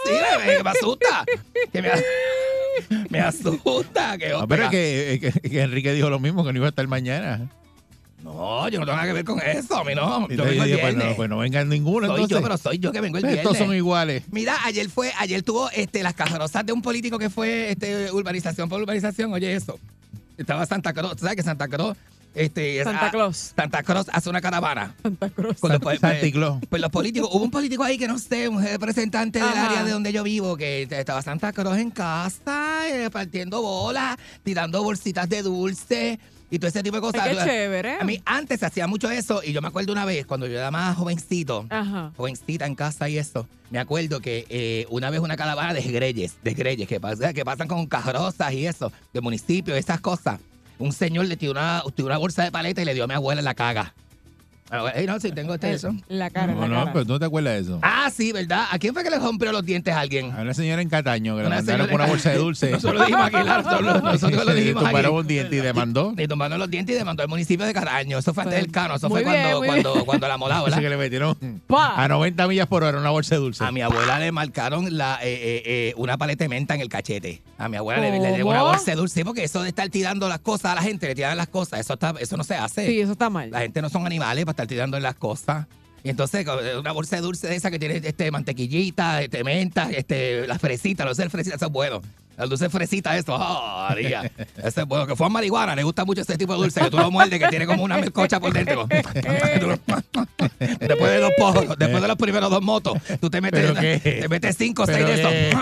[0.57, 1.25] que me asusta.
[1.73, 1.89] Que me,
[3.09, 4.17] me asusta.
[4.17, 6.67] Que, No, pero es que, es que- que Enrique dijo lo mismo, que no iba
[6.67, 7.49] a estar mañana.
[8.23, 9.77] No, yo no tengo nada que ver con eso.
[9.77, 10.27] A mí no.
[10.27, 12.07] Yo vengo el pues, no, pues no vengan ninguno.
[12.07, 12.37] soy entonces.
[12.37, 13.51] yo, pero soy yo que vengo el Pues viernes.
[13.53, 14.23] Estos son iguales.
[14.31, 18.67] Mira, ayer fue, ayer tuvo este, las cajarosas de un político que fue este, urbanización
[18.67, 19.31] por urbanización.
[19.31, 19.79] Oye, eso.
[20.37, 21.11] Estaba Santa Cruz.
[21.11, 21.95] ¿Tú sabes que Santa Cruz
[22.39, 23.53] Este, Santa ah, Claus.
[23.53, 24.95] Santa Claus hace una caravana.
[25.03, 25.59] Santa Cruz.
[25.59, 26.59] Con los, pues, Santi Claus.
[26.69, 29.65] pues los políticos, hubo un político ahí que no sé, un representante del Ajá.
[29.65, 34.81] área de donde yo vivo, que estaba Santa Cruz en casa, eh, partiendo bolas, tirando
[34.81, 36.17] bolsitas de dulce
[36.49, 37.23] y todo ese tipo de cosas.
[37.23, 37.97] Ay, qué chévere.
[37.99, 40.57] A mí antes se hacía mucho eso y yo me acuerdo una vez, cuando yo
[40.57, 42.13] era más jovencito, Ajá.
[42.15, 46.37] jovencita en casa y eso, me acuerdo que eh, una vez una caravana de greyes,
[46.41, 50.39] de greyes, que, pasa, que pasan con carrozas y eso, de municipios, esas cosas.
[50.79, 53.13] Un señor le tiró una, tiró una bolsa de paleta y le dio a mi
[53.13, 53.93] abuela la caga.
[54.95, 55.89] Ey, no, sí, tengo este eso.
[56.07, 56.93] En la cara, No, la no, cara.
[56.93, 57.79] pero tú no te acuerdas de eso.
[57.81, 58.65] Ah, sí, ¿verdad?
[58.71, 60.31] ¿A quién fue que le rompió los dientes a alguien?
[60.31, 62.71] A una señora en Cataño que le Una mandaron con una bolsa de dulce.
[62.71, 64.93] Nosotros lo dijimos aquí, claro, nosotros, nosotros lo Le dijimos aquí.
[64.93, 66.13] tumbaron un diente y demandó.
[66.15, 68.17] Le tumbaron los dientes y demandó al municipio de Caraño.
[68.19, 68.95] Eso fue antes Pues, del cano.
[68.95, 70.79] Eso muy fue bien, cuando, cuando, cuando la molaba, ¿verdad?
[70.79, 71.35] que le metieron
[71.67, 72.03] Pa.
[72.03, 73.63] a 90 millas por hora una bolsa de dulce.
[73.63, 76.89] A mi abuela le marcaron la, eh, eh, eh, una paleta de menta en el
[76.89, 77.41] cachete.
[77.57, 79.15] A mi abuela le, le dio una bolsa de dulce.
[79.15, 81.79] Sí, porque eso de estar tirando las cosas a la gente, le tiran las cosas,
[81.79, 82.85] eso, está, eso no se hace.
[82.85, 83.49] Sí, eso está mal.
[83.51, 85.67] La gente no son animales para estar tirando las cosas.
[86.03, 89.89] Y entonces, con una bolsa de dulce de esa que tiene este mantequillita, este menta,
[89.91, 91.71] este, las fresitas, los fresitas, eso es
[92.39, 92.43] bueno.
[92.43, 94.31] Las dulces fresitas, eso, oh, María.
[94.57, 95.05] Eso es bueno.
[95.07, 97.39] Que fue a marihuana, le gusta mucho ese tipo de dulce, que tú lo muerdes,
[97.39, 98.87] que tiene como una melcocha por dentro.
[100.79, 103.73] después de los pojos, después de los primeros dos motos, tú te metes,
[104.03, 105.57] te metes cinco o seis ¿Pero de esos.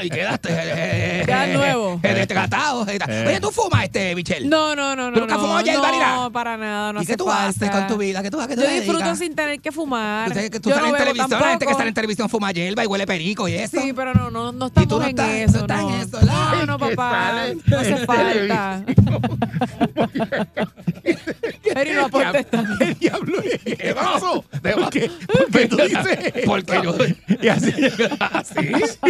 [0.00, 0.06] qué?
[0.06, 0.48] Y quedaste.
[0.52, 2.00] eh, Quedas eh, nuevo.
[2.02, 2.86] eh, Desgatado.
[2.88, 2.98] eh.
[3.28, 4.48] Oye, tú fumas este, Michelle.
[4.48, 5.14] No, no, no, no.
[5.14, 6.16] ¿Tú nunca has no, fumado hierba ni nada?
[6.16, 6.92] No, para nada.
[6.92, 8.22] No ¿Y qué tú haces con tu vida?
[8.22, 10.32] ¿Qué tú, a qué tú Yo disfruto sin tener que fumar.
[10.32, 12.84] Tú tú Yo sales no en televisión, la gente que sale en televisión fuma hierba
[12.84, 13.80] y huele perico y eso.
[13.80, 15.66] Sí, pero no, no, no Y tú estamos no en estás- eso.
[15.66, 16.56] no no.
[16.56, 17.46] No, no, papá.
[17.66, 18.84] No hace en falta.
[21.74, 22.64] Eri no aporta esta.
[22.78, 23.76] ¿Qué diablo es?
[23.76, 24.42] ¿Qué pasó?
[24.42, 25.10] ¿Por qué?
[25.26, 26.32] ¿Por qué tú dices?
[26.44, 26.94] Porque yo.
[27.40, 27.72] Y así.
[28.20, 28.54] Así,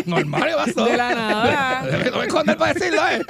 [0.07, 0.85] normal, ¿qué pasó?
[0.85, 1.83] De la nada.
[2.11, 3.22] No me esconder para decirlo, ¿eh?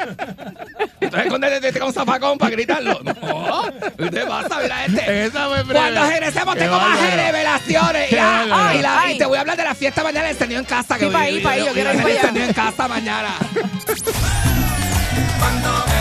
[1.11, 3.01] Tú me escondes desde con un zafacón para gritarlo.
[3.03, 3.65] No.
[3.99, 4.59] ¿Qué te pasa?
[4.63, 5.25] Mira este.
[5.27, 5.65] Esa fue.
[5.65, 7.62] Cuando regresemos tengo más bárbaro.
[8.07, 8.79] Y, Qué ah, bárbaro.
[8.79, 9.15] y la- Ay.
[9.15, 10.99] y te voy a hablar de la fiesta mañana del encendido en casa.
[10.99, 12.21] Sí, pa' ahí, pa' ahí, yo quiero ir pa' allá.
[12.21, 13.35] encendido en casa mañana.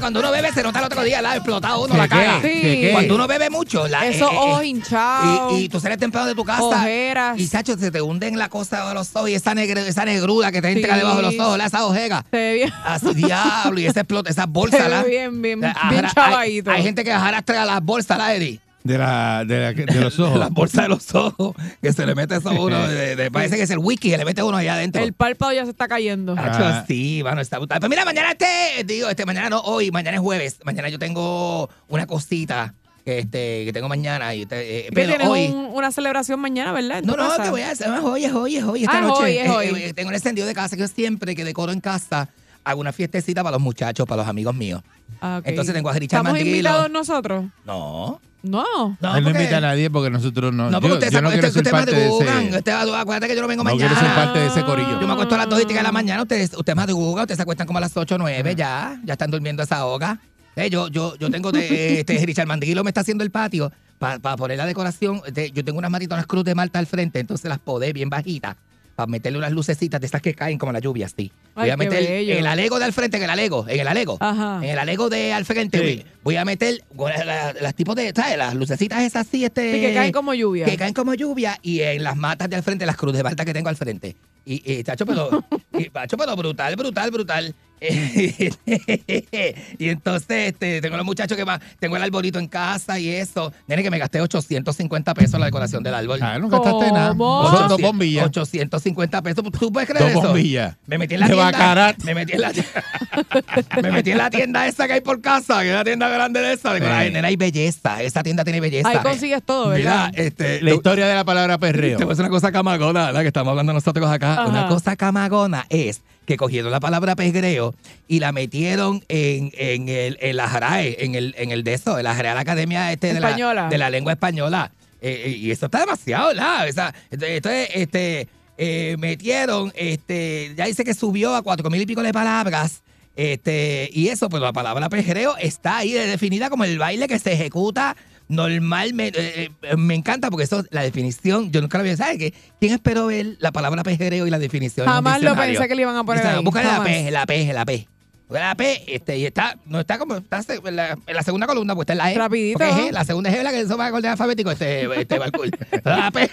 [0.00, 2.08] Cuando uno bebe se nota el otro día, la ha explotado uno, ¿Qué, la
[2.40, 2.90] qué?
[2.92, 5.52] Cuando uno bebe mucho, la, Esos eh, eh, ojos eh, hinchados.
[5.58, 6.62] Y, y tú sales temprano de tu casa.
[6.64, 7.38] Ojeras.
[7.38, 10.50] Y, Sacho, se te hunden la cosa de los ojos y esa, negre, esa negruda
[10.52, 10.98] que te entra Sí.
[11.00, 12.24] debajo de los ojos, la- esa ojega.
[12.30, 12.72] Se ve bien.
[12.84, 15.02] Así, diablo, y ese explota, esas bolsas, Se ve la.
[15.04, 16.70] bien, bien, Ah, bien hay- chavadito.
[16.70, 18.60] Hay, gente que arrastra las bolsas, la Eddie.
[18.88, 20.38] De, la, de, la- de los ojos.
[20.38, 22.88] Las bolsas de los ojos, que se le mete eso a uno.
[22.88, 25.02] de- de- parece que es el wiki, que le mete uno allá adentro.
[25.02, 26.32] El párpado ya se está cayendo.
[26.32, 26.84] Hacho, Ah.
[26.88, 27.78] sí, mano, está brutal.
[27.80, 30.58] Pero mira, mañana este, digo, este, mañana no, hoy, mañana es jueves.
[30.64, 32.74] Mañana yo tengo una cosita
[33.04, 34.34] que, este, que tengo mañana.
[34.34, 35.46] Y, este, eh, ¿Qué pero tienes hoy.
[35.46, 36.98] un- una celebración mañana, ¿verdad?
[36.98, 37.42] en No, tu no, casa?
[37.44, 39.22] que voy a hacer, es hoy, es hoy, es hoy, esta Ah, es noche.
[39.22, 39.82] hoy, es Eh, hoy.
[39.84, 42.28] eh, tengo un encendido de casa que yo siempre que decoro en casa,
[42.70, 44.82] hago una fiestecita para los muchachos, para los amigos míos.
[45.20, 45.40] Ah.
[45.44, 46.50] Entonces tengo a Richard ¿Estamos Mandilo.
[46.56, 47.44] invitados nosotros?
[47.64, 48.20] No.
[48.42, 48.64] No.
[49.00, 50.70] No, Él no porque- invita a nadie porque nosotros no.
[50.70, 52.42] No, porque yo, ustedes yo no ser ustedes parte de madrugan.
[52.54, 52.72] ese.
[52.96, 53.88] Acuérdate que yo no vengo No mañana.
[53.94, 55.00] quiero ser parte de ese corillo.
[55.00, 57.42] Yo me acuesto a las 2 y de la mañana, ustedes, ustedes madrugan, ustedes se
[57.42, 60.20] acuestan como a las 8 o 9 ya, ya están durmiendo a esa hora.
[60.54, 64.18] Eh, yo, yo, yo tengo de, este Richard Mandiguilo me está haciendo el patio para
[64.36, 65.20] poner la decoración.
[65.32, 68.08] de- yo tengo unas matitas, unas cruz de Malta al frente, entonces las podé bien
[68.08, 68.56] bajitas
[68.98, 71.30] para meterle unas lucecitas de esas que caen como la lluvia, así.
[71.54, 72.02] Voy Ay, a qué meter
[72.36, 74.16] el alego de al frente, en el alego, en el alego.
[74.18, 74.58] Ajá.
[74.60, 75.84] En el alego de al frente, Sí.
[75.84, 78.36] voy, voy a meter bueno, la- las tipos de, ¿sabes?
[78.36, 79.72] Las lucecitas esas así, este.
[79.72, 80.66] Sí, que caen como lluvia.
[80.66, 83.44] Que caen como lluvia y en las matas de al frente, las cruces de balta
[83.44, 84.16] que tengo al frente.
[84.44, 85.44] Y, y chacho, pero,
[85.78, 87.54] y, chacho, pero brutal, brutal, brutal.
[89.78, 93.52] y entonces este, tengo los muchachos que más, tengo el arbolito en casa y eso.
[93.66, 96.18] Nene, que me gasté 850 pesos en la decoración del árbol.
[96.22, 97.08] Ah, no gastaste nada.
[97.10, 97.42] ¿Cómo?
[97.44, 98.24] Son dos 800, bombillas.
[98.26, 99.44] 850 pesos.
[99.58, 100.28] ¿Tú puedes creer Dos eso?
[100.28, 100.76] bombillas.
[100.86, 101.94] Me metí en la tienda.
[102.04, 102.52] Me metí en la
[103.82, 106.40] Me metí en la tienda esa que hay por casa, que es la tienda grande
[106.40, 106.72] de esa.
[106.72, 107.12] De Sí.
[107.12, 108.02] nena, hay belleza.
[108.02, 108.88] Esa tienda tiene belleza.
[108.88, 110.10] Ahí consigues todo, Mira, ¿verdad?
[110.14, 110.62] este.
[110.62, 111.98] La historia de la palabra perreo.
[111.98, 113.20] Te voy a decir una cosa camagona, ¿verdad?
[113.22, 114.32] Que estamos hablando nosotros acá.
[114.34, 114.46] Ajá.
[114.46, 117.74] Una cosa camagona es que cogieron la palabra pegreo
[118.06, 121.96] y la metieron en, en, el, en la JRAE, en el, en el de eso,
[121.96, 124.70] en la Real Academia este de, la, de la Lengua Española.
[125.00, 126.68] Eh, eh, y eso está demasiado, ¿verdad?
[126.68, 131.86] O sea, entonces, este, eh, metieron, este, ya dice que subió a cuatro mil y
[131.86, 132.82] pico de palabras
[133.16, 137.32] Este, y eso, pues la palabra perreo está ahí definida como el baile que se
[137.32, 137.96] ejecuta
[138.28, 139.18] normalmente.
[139.44, 142.34] Eh, eh, me encanta porque eso, la definición, yo nunca lo había ¿sabes qué?
[142.60, 144.86] ¿Quién esperó ver la palabra perreo y la definición?
[144.86, 146.44] Jamás lo pensé que le iban a poner ahí.
[146.44, 146.84] Búscale la.
[146.84, 147.88] P, la P, la P.
[148.28, 151.22] Busca La P, este, y está, no está como, está se- en la, en la
[151.22, 152.14] segunda columna, pues está en la E.
[152.14, 152.58] Rapidito.
[152.58, 155.18] Porque es E, la segunda es la que eso va con orden alfabético, este, este
[155.18, 155.48] Balcour.
[155.84, 156.30] La P.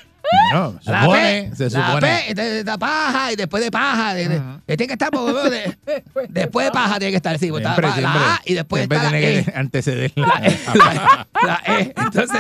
[0.54, 2.34] No, se La supone, se la supone.
[2.34, 4.14] De, de paja y después de paja.
[4.14, 5.78] de- de- de- tiene que estar, de-
[6.30, 8.22] después de paja tiene que estar, sí, está Siempre, la siempre.
[8.22, 9.44] A y después está la tiene E.
[9.46, 10.12] que anteceder.
[10.16, 11.94] La E, la- la E.
[11.98, 12.40] Entonces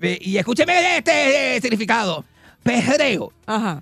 [0.00, 2.24] dice, y escúcheme este eh, significado.
[2.62, 3.80] Perreo, Ajá.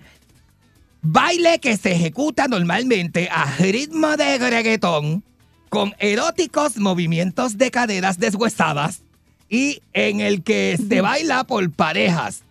[1.02, 5.22] baile que se ejecuta normalmente a ritmo de reggaetón
[5.68, 9.00] con eróticos movimientos de caderas deshuesadas
[9.48, 12.42] y en el que se baila por parejas.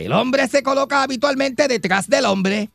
[0.00, 2.70] El hombre se coloca habitualmente detrás del hombre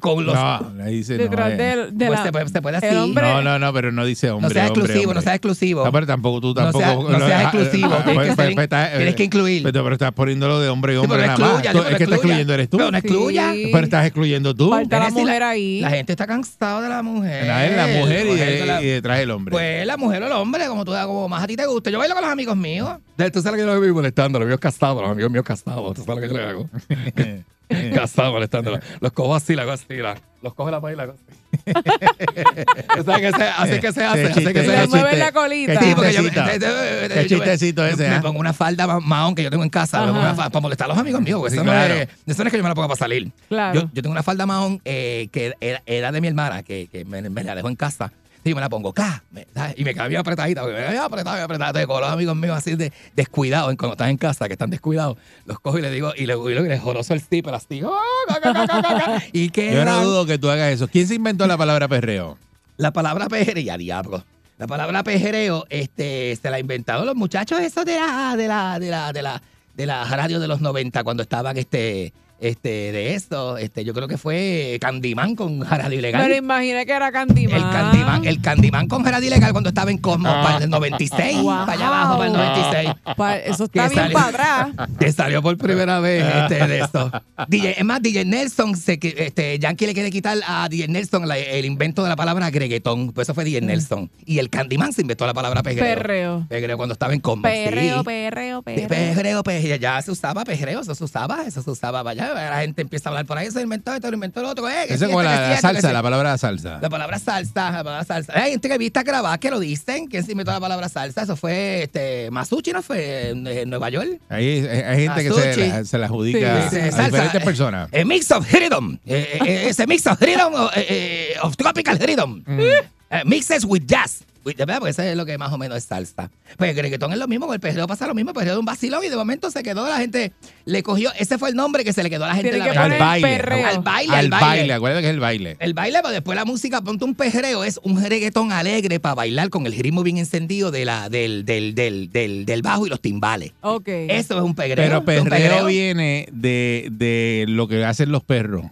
[0.00, 0.34] con los...
[0.34, 1.22] No, ahí dice no.
[1.24, 1.56] Detrás eh.
[1.56, 2.96] del- de Pues la- se puede- se puede el así.
[2.96, 4.48] hombre- No, no, no, pero no dice hombre.
[4.48, 5.14] no seas hombre, exclusivo, hombre.
[5.14, 5.84] no seas exclusivo.
[5.84, 7.10] No, pero tampoco tú No tampoco.
[7.10, 9.62] no seas exclusivo, ah, tienes que pues, ser- pues, está- tienes que incluir.
[9.62, 12.04] Pero, pero estás poniéndolo de hombre y Sí, hombre pero nada excluya, pero es que
[12.04, 12.76] estás excluyendo eres tú.
[12.78, 13.52] Pero no excluya.
[13.52, 13.68] Sí.
[13.72, 14.70] Pero estás excluyendo tú.
[14.70, 15.80] Falta la mujer ahí.
[15.80, 17.46] La gente está cansada de la mujer.
[17.46, 19.52] La es la mujer y, de la- y detrás el hombre.
[19.52, 21.92] Pues la mujer o el hombre, como tú como más a ti te guste.
[21.92, 22.88] Yo bailo con los amigos míos.
[23.32, 25.94] Tú sabes que yo lo vivo molestando, los míos casados, los amigos míos casados.
[25.94, 26.70] Tú sabes lo que yo le hago.
[27.94, 28.78] Casado molestando.
[29.00, 31.36] Los cojo así, la hago así, la- los cojo la paila, la hago así.
[32.96, 34.88] Tú sabes que se- así que se hace, así que se hace.
[34.88, 35.78] mueve la colita.
[35.78, 36.66] qué Sí, porque yo, chistecito.
[37.14, 38.20] Qué chistecito ese, me ¿ah?
[38.22, 40.28] pongo una falda ma- mahón que yo tengo en casa, me pongo Ajá.
[40.32, 41.94] una fa- para molestar a los amigos míos, porque eso, claro.
[41.94, 43.30] no es, eso no es que yo me la ponga para salir.
[43.48, 43.80] Claro.
[43.82, 47.04] Yo, yo tengo una falda mahón eh, que era, era de mi hermana, que, que
[47.04, 48.12] me, me la dejó en casa.
[48.44, 49.74] Sí, me la pongo ¿sabes?
[49.76, 51.70] y me bien apretadita, porque me bien apretada, apretada.
[51.70, 55.18] Entonces, con los amigos míos así de descuidados, cuando están en casa, que están descuidados,
[55.44, 57.82] los cojo y les digo, y le, y le, les joroso el zipper así.
[57.82, 57.94] ¡oh,
[58.28, 59.22] ca, ca, ca, ca, ca, ca!
[59.32, 60.88] y que Yo no dudo que tú hagas eso.
[60.88, 62.38] ¿Quién se inventó la palabra perreo?
[62.80, 64.24] la palabra pejereo, diablo.
[64.56, 68.90] La palabra pejereo, este, se la inventaron los muchachos esos de la, de la, de
[68.90, 69.42] la, de la,
[69.74, 73.56] de la radio de los 90 cuando estaban este, este, de esto.
[73.58, 76.22] Este, yo creo que fue Candyman con radio ilegal.
[76.22, 77.54] Pero imaginé que era Candyman.
[77.56, 81.46] el Candyman, el Candyman con radio ilegal cuando estaba en Cosmos para el 96, Wow.
[81.66, 82.90] para allá abajo, para el 96.
[83.16, 84.88] Pa- Eso está Que bien para atrás.
[84.98, 87.10] Que salió por primera vez este, de esto.
[87.48, 91.38] DJ, es más, DJ Nelson, se, este, Yankee le quiere quitar a DJ Nelson la-
[91.38, 93.12] el invento de la palabra greguetón.
[93.12, 94.10] Pues eso fue DJ Nelson.
[94.24, 95.84] Y el Candyman se inventó la palabra pegreo.
[95.84, 96.46] Perreo.
[96.48, 97.42] Pegreo cuando estaba en Cosmos.
[97.50, 98.04] Perreo, sí.
[98.04, 98.88] perreo, perreo.
[98.88, 102.29] Pegreo, pegreo, ya se usaba pegreo, eso se usaba, eso se usaba para allá.
[102.34, 104.68] La gente empieza a hablar por ahí, eso lo inventó esto, lo inventó el otro.
[104.68, 106.78] Eh, que Esa sí, es como la, que que salsa, la palabra salsa.
[106.80, 108.32] La palabra salsa, la palabra salsa.
[108.36, 110.06] Hay entrevistas grabadas que lo dicen.
[110.06, 111.22] ¿Quién se inventó la palabra salsa?
[111.22, 113.30] Eso fue este, Masucci, ¿no fue?
[113.30, 114.20] En, en Nueva York.
[114.28, 117.42] Hay, hay- hay gente que se la, se la adjudica Sí, sí, a salsa, diferentes
[117.42, 117.88] eh, personas.
[117.92, 118.94] A mix of rhythm.
[119.06, 120.86] Eh, eh, ese mix of rhythm, eh,
[121.34, 122.42] eh, of tropical rhythm.
[122.46, 122.60] Mm.
[122.60, 124.22] Eh, mixes with jazz.
[124.44, 124.78] ¿Verdad?
[124.78, 126.30] Porque eso es lo que más o menos es salsa.
[126.56, 128.58] Pues el reggaetón es lo mismo, con el perreo pasa lo mismo, el perreo es
[128.58, 130.32] un vacilón y de momento se quedó la gente,
[130.64, 132.72] le cogió, ese fue el nombre que se le quedó a la gente en que
[132.74, 133.28] la Al baile.
[133.28, 133.66] perreo.
[133.66, 134.46] Al baile, Al al baile.
[134.46, 134.72] baile.
[134.72, 135.56] Acuérdate que es el baile.
[135.60, 139.50] El baile, pero después la música, ponte un perreo, es un reggaetón alegre para bailar
[139.50, 143.00] con el ritmo bien encendido de la, del, del, del, del, del bajo y los
[143.00, 143.52] timbales.
[143.60, 143.88] Ok.
[143.88, 144.76] Eso es un perreo.
[145.04, 148.64] Pero perreo viene de, de lo que hacen los perros.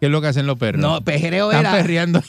[0.00, 0.80] ¿Qué es lo que hacen los perros?
[0.80, 1.72] No, perreo Están era.
[1.76, 2.22] perreando.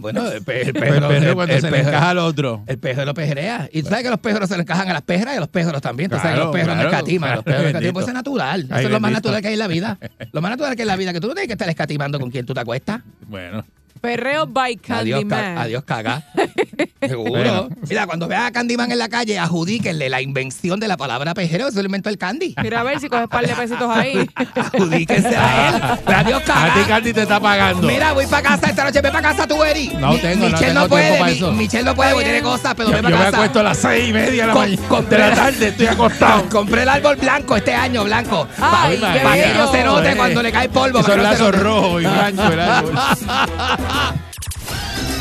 [0.00, 2.62] Bueno, el, pe- el perro el- cuando el se le encaja al otro.
[2.66, 3.68] El perro lo pejerea.
[3.72, 5.48] Y tú sabes que los perros se le encajan a las perras y a los
[5.48, 6.10] perros también.
[6.10, 7.34] Tú sabes que los perros no escatiman.
[7.36, 7.92] Los perros no escatiman.
[7.94, 8.60] Pues eso es natural.
[8.62, 9.98] Eso es lo más natural que hay en la vida.
[10.32, 11.12] Lo más natural que hay en la vida.
[11.12, 13.00] Que tú no tienes que estar escatimando con quien tú te acuestas.
[13.28, 13.64] Bueno.
[14.02, 15.54] Perreo by Adiós, Candyman.
[15.54, 16.22] ca- adiós caga.
[17.00, 17.68] Seguro.
[17.88, 21.68] Mira, cuando veas a Candyman en la calle, adjudíquenle la invención de la palabra pejero.
[21.68, 22.54] Eso lo inventó el Candy.
[22.62, 24.28] Mira a ver si coges par de pesitos ahí.
[24.56, 25.82] Adjudíquensela a él.
[26.14, 26.86] Adiós A ti, caga.
[26.88, 27.86] Candy, te está pagando.
[27.86, 29.00] Mira, voy para casa esta noche.
[29.00, 29.88] Ve para casa tú, Eri.
[29.98, 31.24] No Mi- tengo, no Michelle tengo no puede.
[31.24, 31.50] Mi-.
[31.52, 33.36] Michelle no puede porque tiene cosas, pero yo, ve yo para me casa.
[33.36, 34.88] acuesto a las seis y media de la, Com- mañana.
[34.88, 35.68] compré- de la tarde.
[35.68, 36.48] Estoy acostado.
[36.50, 38.48] Compré el árbol blanco este año, blanco.
[38.60, 40.98] Ay, para que no se note cuando le cae polvo.
[41.00, 42.52] No se lazos rojos y blancos.
[42.52, 42.92] el árbol.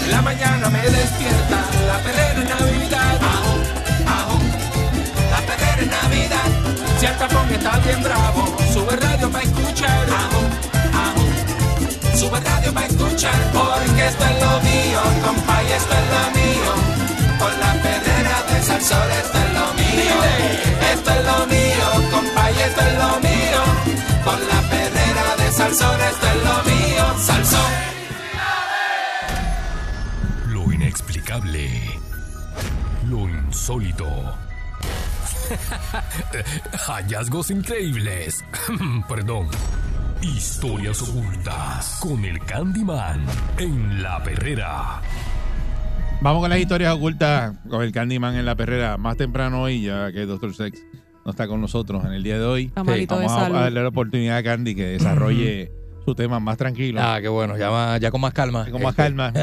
[0.03, 3.15] En la mañana me despierta la perrera en Navidad.
[3.21, 3.53] Ajo,
[4.17, 4.39] ajo,
[5.31, 6.49] la perrera en Navidad.
[6.99, 10.05] Si el tapón está bien bravo, sube radio para escuchar.
[10.23, 10.41] Ajo,
[11.05, 13.39] ajo, sube radio para escuchar.
[13.53, 16.71] Porque esto es lo mío, compa, y esto es lo mío.
[17.39, 20.17] Con la perrera de Salsor, esto es lo mío.
[20.93, 23.61] Esto es lo mío, compa, y esto es lo mío.
[24.23, 27.05] Con la perrera de Salsor, esto es lo mío.
[27.25, 28.00] Salsón.
[31.31, 31.69] Inexplicable.
[33.09, 34.05] Lo insólito.
[36.87, 38.43] Hallazgos increíbles.
[39.09, 39.47] Perdón.
[40.21, 43.25] Historias ocultas con el Candyman
[43.57, 45.01] en la perrera.
[46.21, 50.11] Vamos con las historias ocultas con el Candyman en la perrera más temprano hoy, ya
[50.11, 50.53] que Dr.
[50.53, 50.79] Sex
[51.25, 52.71] no está con nosotros en el día de hoy.
[52.75, 55.71] Vamos a- darle la oportunidad a Candy que desarrolle
[56.05, 58.67] su tema más tranquilo, Ah, qué bueno, ya, más- ya con más calma.
[58.69, 59.33] con más calma.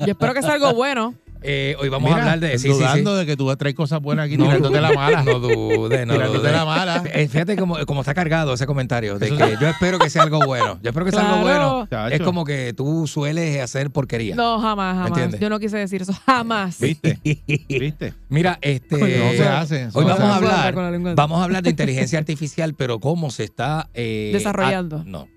[0.00, 1.14] Yo espero que sea algo bueno.
[1.42, 2.58] Eh, hoy vamos Mira, a hablar de.
[2.58, 2.78] Sí, sí, sí.
[2.78, 5.22] dudando de que tú vas a traer cosas buenas aquí tirándote la mala.
[5.22, 6.52] No dudes, no Tirándote dudes.
[6.52, 7.02] la mala.
[7.12, 9.18] Eh, fíjate cómo, cómo está cargado ese comentario.
[9.18, 10.78] De Eso que yo espero que sea algo bueno.
[10.82, 11.86] Yo espero que sea algo bueno.
[11.90, 12.14] Chacho.
[12.14, 14.34] Es como que tú sueles hacer porquería.
[14.34, 15.08] No, jamás, jamás.
[15.08, 15.40] entiendes?
[15.40, 16.12] Yo no quise decir eso.
[16.26, 16.78] Jamás.
[16.80, 17.18] ¿Viste?
[17.68, 18.14] ¿Viste?
[18.28, 18.96] Mira, este.
[18.98, 19.88] No se hace.
[19.92, 20.36] Hoy no vamos se a
[20.68, 20.78] hace.
[20.78, 24.96] hablar vamos a hablar de inteligencia artificial, pero cómo se está eh, Desarrollando.
[24.98, 25.28] a- no,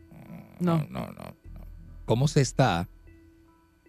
[0.60, 0.78] No.
[0.78, 1.36] no, no, no, no.
[2.06, 2.88] Cómo se está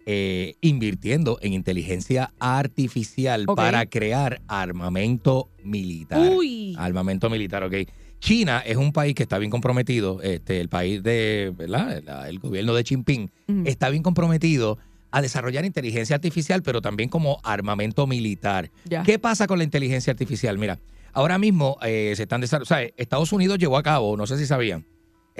[0.05, 6.31] eh, invirtiendo en inteligencia artificial para crear armamento militar.
[6.33, 6.75] Uy.
[6.77, 7.75] Armamento militar, ok.
[8.19, 12.29] China es un país que está bien comprometido, este, el país de, ¿verdad?
[12.29, 13.31] El gobierno de Jinping
[13.65, 14.77] está bien comprometido
[15.09, 18.71] a desarrollar inteligencia artificial, pero también como armamento militar.
[19.05, 20.57] ¿Qué pasa con la inteligencia artificial?
[20.57, 20.79] Mira,
[21.13, 24.37] ahora mismo eh, se están desarrollando, o sea, Estados Unidos llevó a cabo, no sé
[24.37, 24.85] si sabían,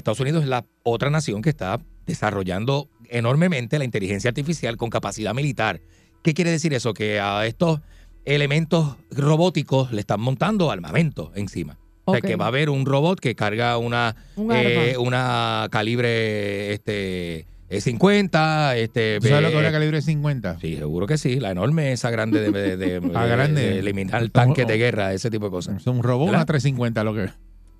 [0.02, 5.34] Estados Unidos es la otra nación que está desarrollando enormemente la inteligencia artificial con capacidad
[5.34, 5.80] militar.
[6.24, 6.94] ¿Qué quiere decir eso?
[6.94, 7.80] Que a estos
[8.26, 11.78] elementos robóticos le están montando armamento encima.
[12.06, 16.74] O sea, que va a haber un robot que carga una, Un eh, una calibre
[16.74, 18.76] este, eh, 50.
[18.78, 20.60] Este, ¿Tú sabes lo que eh, es una calibre 50?
[20.60, 21.40] Sí, seguro que sí.
[21.40, 23.62] La enorme, esa grande de, de- de- Ah, de- grande.
[23.62, 25.78] de eliminar tanques de guerra, ese tipo de cosas.
[25.82, 26.40] Es un robot, ¿Verdad?
[26.42, 27.32] una 350 lo que es.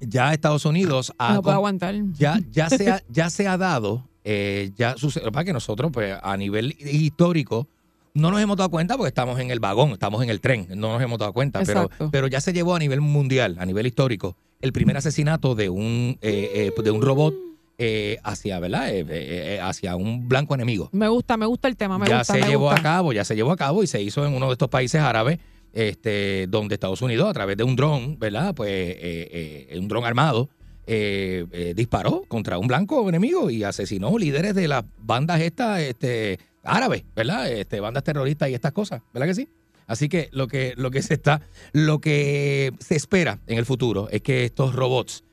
[0.02, 1.96] Ya Estados Unidos ha, No puedo com- aguantar.
[2.14, 6.18] ya, ya, se ha, ya se ha dado, eh, ya sucede, para que nosotros, pues,
[6.22, 7.68] a nivel histórico,
[8.14, 10.94] no nos hemos dado cuenta porque estamos en el vagón, estamos en el tren, no
[10.94, 12.10] nos hemos dado cuenta, pero, Exacto.
[12.12, 16.18] pero ya se llevó a nivel mundial, a nivel histórico, el primer asesinato de un,
[16.22, 17.34] eh, eh, de un robot
[17.78, 18.90] eh, hacia, ¿verdad?
[18.90, 22.20] Eh, eh, eh, hacia un blanco enemigo Me gusta, me gusta el tema, me ya
[22.20, 22.80] gusta, se me llevó gusta.
[22.80, 25.02] a cabo, ya se llevó a cabo y se hizo en uno de estos países
[25.02, 25.40] árabes,
[25.74, 28.54] este, donde Estados Unidos, a través de un dron, ¿verdad?
[28.54, 30.50] Pues eh, eh, un dron armado,
[30.88, 37.06] eh, disparó contra un blanco enemigo y asesinó líderes de las bandas estas este, árabes,
[37.16, 37.50] ¿verdad?
[37.50, 39.50] Este, bandas terroristas y estas cosas, ¿verdad que sí?
[39.88, 41.42] Así que lo que, lo que se está,
[41.74, 45.24] lo que se espera en el futuro es que estos robots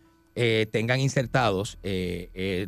[0.70, 1.78] tengan insertados,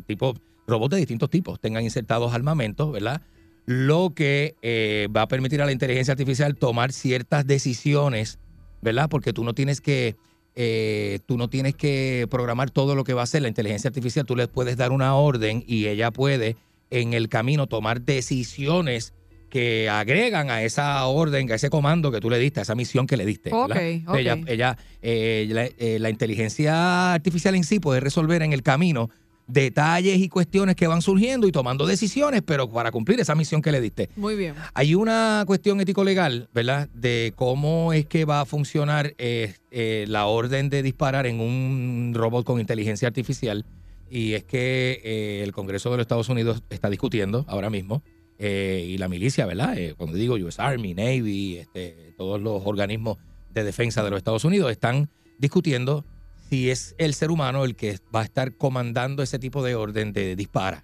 [0.05, 0.33] tipo,
[0.67, 3.21] robots de distintos tipos, tengan insertados armamentos, ¿verdad?
[3.65, 8.39] Lo que eh, va a permitir a la inteligencia artificial tomar ciertas decisiones,
[8.81, 9.09] ¿verdad?
[9.09, 10.15] Porque tú no tienes que,
[10.55, 14.25] eh, tú no tienes que programar todo lo que va a hacer la inteligencia artificial,
[14.25, 16.57] tú le puedes dar una orden y ella puede
[16.89, 19.13] en el camino tomar decisiones
[19.51, 23.05] que agregan a esa orden, a ese comando que tú le diste, a esa misión
[23.05, 23.51] que le diste.
[23.51, 23.77] ¿verdad?
[23.77, 24.15] Ok, ok.
[24.15, 29.09] Ella, ella, eh, la, eh, la inteligencia artificial en sí puede resolver en el camino
[29.51, 33.71] detalles y cuestiones que van surgiendo y tomando decisiones, pero para cumplir esa misión que
[33.71, 34.09] le diste.
[34.15, 34.55] Muy bien.
[34.73, 36.89] Hay una cuestión ético-legal, ¿verdad?
[36.93, 42.13] De cómo es que va a funcionar eh, eh, la orden de disparar en un
[42.15, 43.65] robot con inteligencia artificial.
[44.09, 48.03] Y es que eh, el Congreso de los Estados Unidos está discutiendo ahora mismo,
[48.43, 49.77] y la milicia, ¿verdad?
[49.97, 53.19] Cuando digo US Army, Navy, este, todos los organismos
[53.53, 56.03] de defensa de los Estados Unidos están discutiendo
[56.51, 60.11] si es el ser humano el que va a estar comandando ese tipo de orden
[60.11, 60.83] de dispara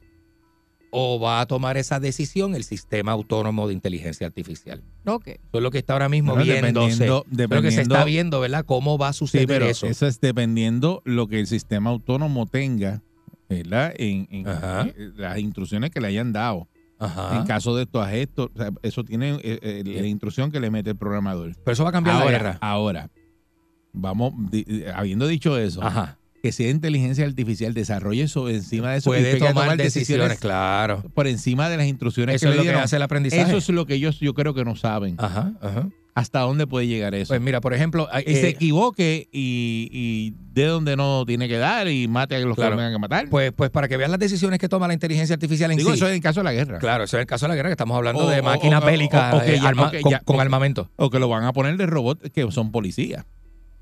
[0.92, 4.82] o va a tomar esa decisión el sistema autónomo de inteligencia artificial.
[5.06, 5.28] Ok.
[5.28, 7.04] Eso es lo que está ahora mismo Bueno, viéndose.
[7.04, 7.26] dependiendo-
[7.58, 8.64] Lo que se está viendo, ¿verdad?
[8.66, 9.86] ¿Cómo va a Sí, suceder pero eso?
[9.88, 10.08] eso.
[10.08, 13.04] es dependiendo lo que el sistema autónomo tenga,
[13.50, 13.94] ¿verdad?
[13.98, 14.84] En, en- Ajá.
[14.96, 16.70] en las instrucciones que le hayan dado.
[17.00, 17.38] Ajá.
[17.38, 20.62] En caso de esto a esto, o sea, eso tiene eh, eh, la instrucción que
[20.62, 21.54] le mete el programador.
[21.64, 22.58] Pero eso va a cambiar ahora, la guerra.
[22.62, 23.10] Ahora,
[23.98, 26.18] vamos, di- habiendo dicho eso, Ajá.
[26.42, 29.10] que sea inteligencia artificial desarrolle eso encima de eso.
[29.10, 31.04] Puede a tomar decisiones, claro.
[31.14, 33.44] por encima de las instrucciones Eso que es le lo que hace el aprendizaje.
[33.44, 35.16] Eso es lo que ellos yo creo que no saben.
[35.18, 35.90] Ajá, ajá.
[36.16, 37.28] ¿Hasta dónde puede llegar eso?
[37.28, 41.58] Pues mira, por ejemplo, y se eh, equivoque y, y de donde no tiene que
[41.60, 42.72] dar y mate a los Claro.
[42.72, 43.30] que lo tengan que matar.
[43.30, 45.98] pues, pues para que veas las decisiones que toma la inteligencia artificial en Digo, sí.
[45.98, 46.80] eso es en caso de la guerra.
[46.80, 49.48] Claro, eso es el caso de la guerra, que estamos hablando O- de máquinas bélicas
[49.48, 50.90] eh, arma- con, con armamento.
[50.96, 53.24] O que lo van a poner de robots que son policías.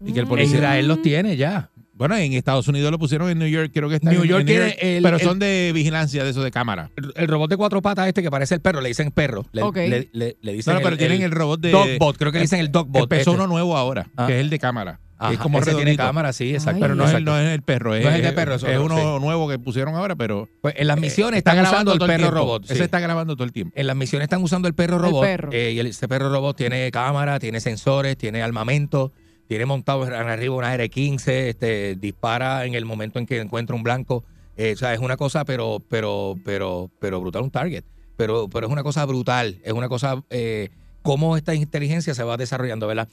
[0.06, 0.30] Y que el Mm.
[0.30, 0.56] policía.
[0.58, 1.70] Israel los tiene ya.
[1.98, 4.42] Bueno, en Estados Unidos lo pusieron en New York, creo que está New en- York
[4.42, 6.90] en tiene el- pero el- son de vigilancia de eso de cámara.
[6.98, 9.46] El, el robot de cuatro patas este que parece el perro, le dicen perro.
[9.54, 9.78] Le, Ok.
[9.78, 12.44] le, le- le dicen No, no, pero tienen el robot de Dogbot, creo que le
[12.44, 13.04] dicen el Dogbot.
[13.04, 13.42] Empezó este.
[13.42, 14.28] uno nuevo ahora, Ah.
[14.28, 15.00] que es el de cámara.
[15.18, 16.82] que es Ajá, como ese tiene cámara, sí, exacto.
[16.82, 17.32] Pero no es, el, exacto.
[17.32, 19.58] no es el perro, es, No es el de perro, es es uno nuevo que
[19.58, 22.36] pusieron ahora, pero Pues en las misiones está están grabando el el perro tiempo.
[22.36, 22.66] robot.
[22.66, 22.74] sí.
[22.74, 23.74] Ese está grabando todo el tiempo.
[23.78, 25.24] En las misiones están usando el perro robot.
[25.24, 25.50] perro.
[25.54, 29.14] eh, y el- ese perro robot tiene cámara, tiene sensores, tiene armamento,
[29.48, 34.24] tiene montado arriba una R15, este, dispara en el momento en que encuentra un blanco.
[34.58, 37.84] Eh, o sea, es una cosa, pero, pero, pero, pero brutal, un target.
[38.18, 39.60] Pero, pero es una cosa brutal.
[39.64, 40.70] Es una cosa eh,
[41.02, 43.08] cómo esta inteligencia se va desarrollando, ¿verdad?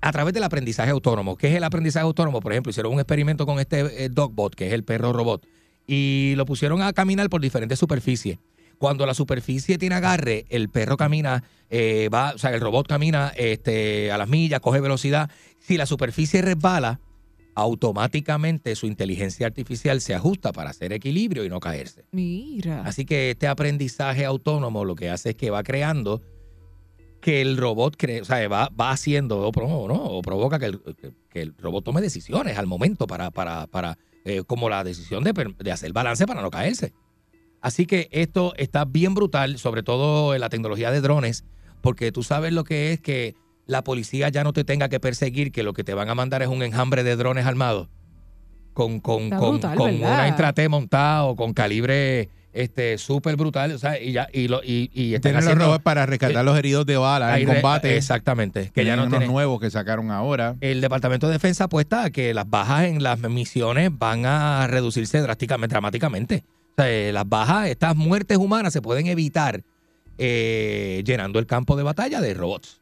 [0.00, 1.36] A través del aprendizaje autónomo.
[1.36, 2.40] ¿Qué es el aprendizaje autónomo?
[2.40, 5.46] Por ejemplo, hicieron un experimento con este eh, Dogbot, que es el perro robot,
[5.86, 8.38] y lo pusieron a caminar por diferentes superficies.
[8.78, 11.44] Cuando la superficie tiene agarre, el perro camina,
[11.74, 15.30] eh, va, o sea, el robot camina este, a las millas, coge velocidad.
[15.58, 17.00] Si la superficie resbala,
[17.54, 22.04] automáticamente su inteligencia artificial se ajusta para hacer equilibrio y no caerse.
[22.12, 22.82] Mira.
[22.82, 26.20] Así que este aprendizaje autónomo lo que hace es que va creando
[27.20, 29.94] que el robot cree, o sea, va, va haciendo o, ¿no?
[29.94, 30.80] o provoca que el,
[31.30, 35.70] que- el robot tome decisiones al momento para, para, para eh, como la decisión de
[35.72, 36.92] hacer balance para no caerse.
[37.60, 41.44] Así que esto está bien brutal, sobre todo en la tecnología de drones,
[41.82, 43.34] porque tú sabes lo que es que
[43.66, 46.42] la policía ya no te tenga que perseguir, que lo que te van a mandar
[46.42, 47.88] es un enjambre de drones armados
[48.72, 50.14] con, con, con, brutal, con ¿verdad?
[50.14, 54.90] una intraté montado, con calibre este súper brutal, o sea, y ya, y lo, y,
[54.92, 57.96] y están Tienen los haciendo- robots para rescatar los heridos de bala en re- combate.
[57.96, 59.32] Exactamente, que ya Tienen no unos tiene.
[59.32, 60.56] nuevos que sacaron ahora.
[60.60, 65.20] El Departamento de Defensa apuesta a que las bajas en las misiones van a reducirse
[65.22, 66.44] drásticamente, dramáticamente.
[66.72, 69.62] O sea, eh, las bajas, estas muertes humanas se pueden evitar
[70.18, 72.80] eh, llenando el campo de batalla de robots.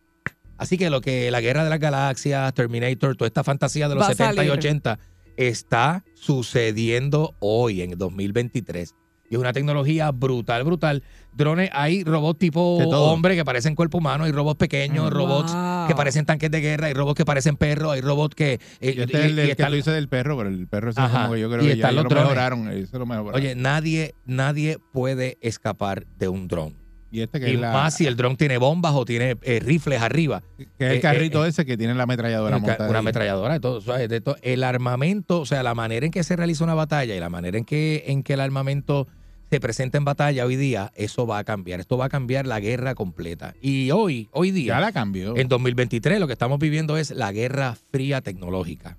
[0.58, 4.02] Así que lo que la guerra de las galaxias, Terminator, toda esta fantasía de los
[4.04, 4.50] Va a 70 y salir.
[4.52, 4.98] 80
[5.36, 8.94] está sucediendo hoy en 2023.
[9.30, 11.04] Y es una tecnología brutal, brutal.
[11.32, 13.12] Drones, hay robots tipo De todo.
[13.12, 15.14] hombre que parecen cuerpo humano, hay robots pequeños, Mm.
[15.14, 15.86] robots Wow.
[15.86, 18.54] que parecen tanques de guerra, hay robots que parecen perros, hay robots que...
[18.54, 20.66] eh, Y este y- es el y que están- tú dices del perro, pero el
[20.66, 21.22] perro Ajá.
[21.22, 22.24] como que yo creo Y que están ya, ya los lo drones.
[22.28, 22.68] mejoraron.
[22.72, 23.34] Eso lo mejoraron.
[23.40, 26.76] Oye, nadie, nadie puede escapar de un dron.
[27.10, 29.60] Y este que Y es, la- más si el dron tiene bombas o tiene eh,
[29.60, 30.42] rifles arriba.
[30.56, 33.02] que es el eh, carrito eh, ese que tiene la ametralladora Una, montada una ahí.
[33.04, 33.80] ametralladora, de todo.
[33.80, 34.36] De todo.
[34.42, 37.58] El armamento, o sea, la manera en que se realiza una batalla y la manera
[37.58, 39.08] en que, en que el armamento
[39.50, 41.80] se presenta en batalla hoy día, eso va a cambiar.
[41.80, 43.54] Esto va a cambiar la guerra completa.
[43.60, 45.36] Y hoy, hoy día, Ya la cambió.
[45.36, 48.96] en 2023, lo que estamos viviendo es la guerra fría tecnológica.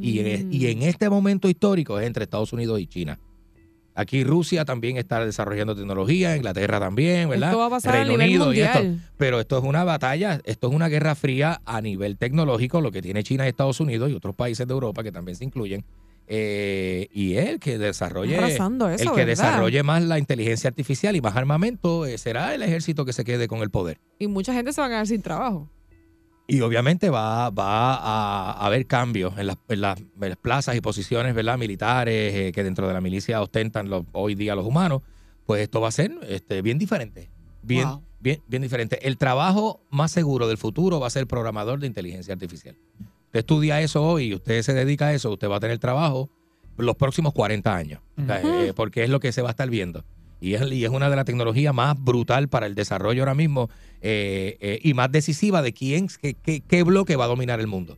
[0.00, 3.18] Y en, y en este momento histórico es entre Estados Unidos y China.
[3.94, 7.50] Aquí Rusia también está desarrollando tecnología, Inglaterra también, ¿verdad?
[7.50, 8.80] Esto va a pasar a Reino nivel Unido y esto.
[9.18, 13.02] Pero esto es una batalla, esto es una guerra fría a nivel tecnológico, lo que
[13.02, 15.84] tiene China y Estados Unidos y otros países de Europa que también se incluyen.
[16.26, 19.26] Eh, y el que desarrolle, eso, el que ¿verdad?
[19.26, 23.48] desarrolle más la inteligencia artificial y más armamento eh, será el ejército que se quede
[23.48, 23.98] con el poder.
[24.18, 25.68] Y mucha gente se va a quedar sin trabajo.
[26.52, 30.76] Y obviamente va, va a, a haber cambios en las, en las- en las plazas
[30.76, 31.56] y posiciones ¿verdad?
[31.56, 35.00] militares eh, que dentro de la milicia ostentan los- hoy día los humanos.
[35.46, 37.30] Pues esto va a ser este, bien diferente.
[37.62, 38.02] Bien, Wow.
[38.20, 38.98] bien, bien diferente.
[39.06, 42.76] El trabajo más seguro del futuro va a ser programador de inteligencia artificial.
[43.26, 46.28] Usted estudia eso hoy y usted se dedica a eso, usted va a tener trabajo
[46.76, 48.02] los próximos 40 años.
[48.18, 50.04] Eh, porque es lo que se va a estar viendo.
[50.42, 53.70] Y es, y es una de las tecnologías más brutal para el desarrollo ahora mismo
[54.00, 57.68] eh, eh, y más decisiva de quién, qué, qué- qué bloque va a dominar el
[57.68, 57.96] mundo.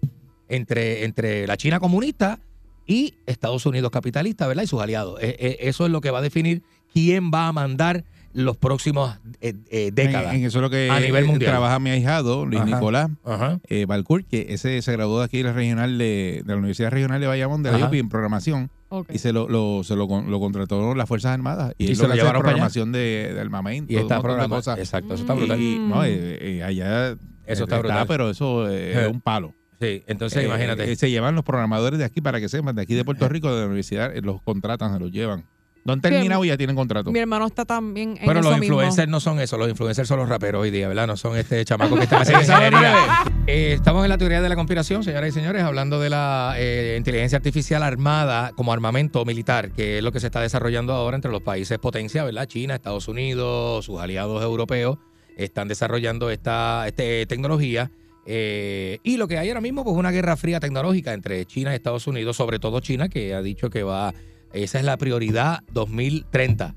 [0.49, 2.39] Entre, entre la China comunista
[2.87, 4.65] y Estados Unidos capitalista, ¿verdad?
[4.65, 5.19] Y sus aliados.
[5.23, 9.55] Eh, eso es lo que va a definir quién va a mandar los próximos eh,
[9.71, 10.35] eh, décadas.
[10.35, 11.51] En, en eso es lo que A nivel mundial.
[11.53, 12.71] trabaja mi ahijado, Luis Ajá.
[12.75, 13.59] Nicolás Ajá.
[13.69, 13.87] eh,
[14.29, 17.27] que ese se graduó de aquí de la regional de, de la Universidad Regional de
[17.29, 17.87] Bayamón, de la.
[17.87, 19.11] UPI en programación, Ok.
[19.13, 21.75] y se lo, lo, se lo, con- lo contrató las Fuerzas Armadas.
[21.79, 22.55] Y, Y se lo llevaron para allá.
[22.55, 24.57] programación de, de armamento, Y está un montón de programa.
[24.57, 24.79] cosas.
[24.79, 25.39] Exacto, eso está Mm.
[25.39, 25.61] brutal.
[25.61, 28.07] Y, no, eh, eh, allá Eso eh, está brutal.
[28.09, 29.03] pero eso eh, Eh.
[29.07, 29.53] es un palo.
[29.81, 30.91] Sí, entonces Eh, imagínate.
[30.91, 33.53] eh, se llevan los programadores de aquí para que sepan, de aquí de Puerto Rico,
[33.53, 35.45] de la universidad, eh, los contratan, se los llevan.
[35.85, 37.11] No han terminado y ya tienen contrato.
[37.13, 38.77] Mi hermano está también en Pero eso los mismo.
[38.77, 41.07] influencers no son eso, los influencers son los raperos hoy día, ¿verdad?
[41.07, 42.97] No son este chamaco que está haciendo ingeniería.
[43.47, 46.95] Eh, estamos en la teoría de la conspiración, señoras y señores, hablando de la eh,
[46.99, 51.31] inteligencia artificial armada como armamento militar, que es lo que se está desarrollando ahora entre
[51.31, 52.47] los países potencia, ¿verdad?
[52.47, 54.97] China, Estados Unidos, sus aliados europeos
[55.37, 57.91] están desarrollando esta este, tecnología.
[58.25, 61.77] eh, y lo que hay ahora mismo, pues una guerra fría tecnológica entre China y
[61.77, 64.15] Estados Unidos, sobre todo China, que ha dicho que va,
[64.55, 66.75] esa es la prioridad 2030,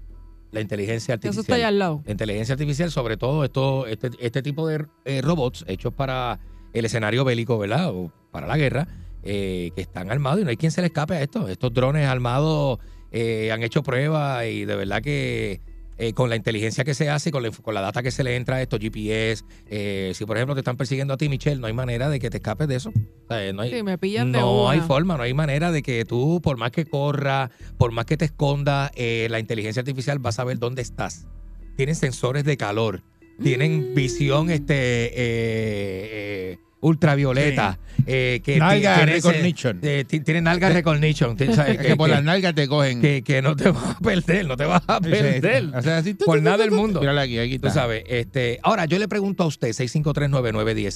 [0.51, 1.33] la inteligencia artificial.
[1.33, 2.01] Eso está allá al lado.
[2.05, 6.39] La inteligencia artificial, sobre todo esto, este, este tipo de eh, robots hechos para
[6.73, 7.91] el escenario bélico, ¿verdad?
[7.91, 8.87] O para la guerra,
[9.23, 11.47] eh, que están armados y no hay quien se le escape a esto.
[11.47, 12.79] Estos drones armados
[13.11, 15.61] eh, han hecho pruebas y de verdad que
[15.97, 18.35] eh, con la inteligencia que se hace, con la, con la data que se le
[18.35, 21.67] entra a estos GPS, eh, si por ejemplo te están persiguiendo a ti, Michelle, no
[21.67, 22.89] hay manera de que te escapes de eso.
[22.89, 25.81] O sea, no hay, Sí, me pillan de no hay forma, no hay manera de
[25.81, 30.23] que tú, por más que corra, por más que te esconda, eh, la inteligencia artificial
[30.25, 31.27] va a saber dónde estás.
[31.75, 33.03] Tienen sensores de calor,
[33.41, 33.95] tienen Mm.
[33.95, 39.79] visión este, ultravioleta, eh, que Nalga tiene recognition.
[39.81, 41.77] eh, ti- tiene nalga recognition, ti- ¿sabes?
[41.79, 43.01] que, por las nalgas te cogen.
[43.01, 45.71] que, que no te vas a perder, no te vas a perder.
[45.75, 46.99] O sea, así, tu, Por nada del mundo.
[46.99, 47.81] Mírala aquí, aquí Tú está.
[47.81, 50.91] sabes, este, ahora yo le pregunto a usted, 653-9910,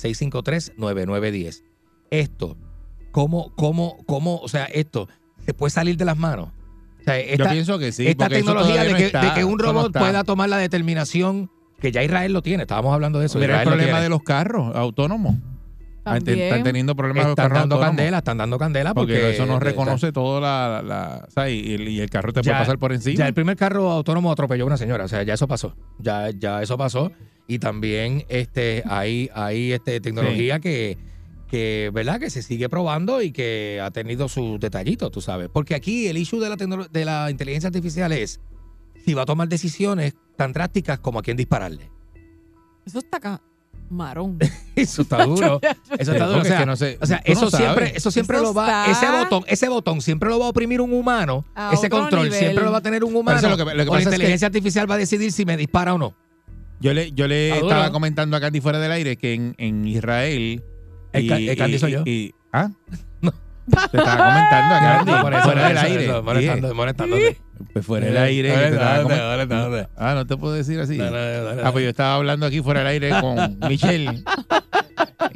[0.78, 1.64] 653-9910,
[2.12, 2.58] esto,
[3.12, 5.08] ¿cómo, cómo, cómo, o sea, esto,
[5.46, 6.50] se puede salir de las manos?
[7.00, 8.08] O sea, Yo pienso que sí.
[8.08, 11.50] esta tecnología de que, no de está, que un no robot pueda tomar la determinación,
[11.80, 13.40] que ya Israel lo tiene, estábamos hablando de eso.
[13.40, 14.04] Mira el problema tiene.
[14.04, 15.36] de los carros autónomos.
[16.04, 16.40] Ah, También.
[16.40, 17.86] Están teniendo problemas los Están dando autónomos.
[17.96, 20.82] candela, están dando candela porque, Porque eso no reconoce toda la...
[20.82, 21.54] la- ¿sabes?
[21.54, 23.16] Y, el, y el carro te Ya- puede pasar por encima.
[23.18, 25.76] Ya el primer carro autónomo atropelló a una señora, o sea, ya eso pasó.
[26.00, 27.12] Ya, ya eso pasó.
[27.48, 30.98] Y también este, hay, hay este, tecnología que,
[31.48, 32.20] que, ¿verdad?
[32.20, 35.50] Que se sigue probando y que ha tenido sus detallitos, tú sabes.
[35.54, 38.40] Porque aquí el issue de la, de la inteligencia artificial es
[39.06, 41.92] si va a tomar decisiones tan drásticas como a quién dispararle.
[42.86, 43.42] Eso está acá.
[43.92, 44.38] Marón.
[44.76, 45.60] Eso está duro.
[46.00, 46.42] Eso está duro.
[46.42, 48.86] O sea, que no sé, o sea, no eso siempre, eso siempre Eso lo va,
[48.88, 51.46] ese botón, ese botón siempre lo va a oprimir un humano.
[51.56, 52.40] A ese control nivel.
[52.40, 53.38] siempre lo va a tener un humano.
[53.38, 55.32] eso es lo que- lo que o la es que- inteligencia artificial va a decidir
[55.32, 56.16] si me dispara o no.
[56.80, 60.64] Yo le, yo le estaba comentando a Candy fuera del aire que en, en Israel.
[61.14, 62.04] El Ca- el Candy soy yo.
[62.06, 62.72] y- ¿Ah?
[63.92, 66.06] Te estaba comentando a Candy Por eso, fuera del aire.
[66.06, 67.38] eso, molestando- molestándote.
[67.74, 68.50] Pues fuera del aire.
[68.50, 69.90] que te estaba.
[69.98, 71.00] Ah, no te puedo decir así.
[71.00, 73.38] Ah, pues yo estaba hablando aquí fuera del aire con
[73.70, 74.24] Michelle,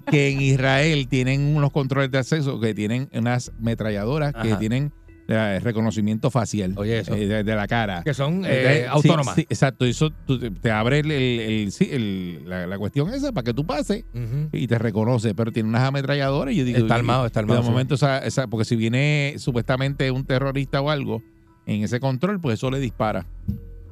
[0.09, 4.59] que en Israel tienen unos controles de acceso que tienen unas metralladoras que Ajá.
[4.59, 4.91] tienen
[5.27, 7.15] eh, reconocimiento facial Oye, eso.
[7.15, 8.03] eh, de, de la cara.
[8.03, 9.35] Que son Eh, eh, sí, autónomas.
[9.35, 13.65] sí, exacto, eso tú- te- abre el, el- la, la cuestión esa para que tú
[13.65, 14.03] pases
[14.51, 16.77] y te reconoce, pero tiene unas ametralladoras y yo digo...
[16.79, 17.71] Está armado, está armado, De sí.
[17.71, 21.21] momento, esa, esa- porque si viene supuestamente un terrorista o algo
[21.65, 23.25] en ese control, pues eso le dispara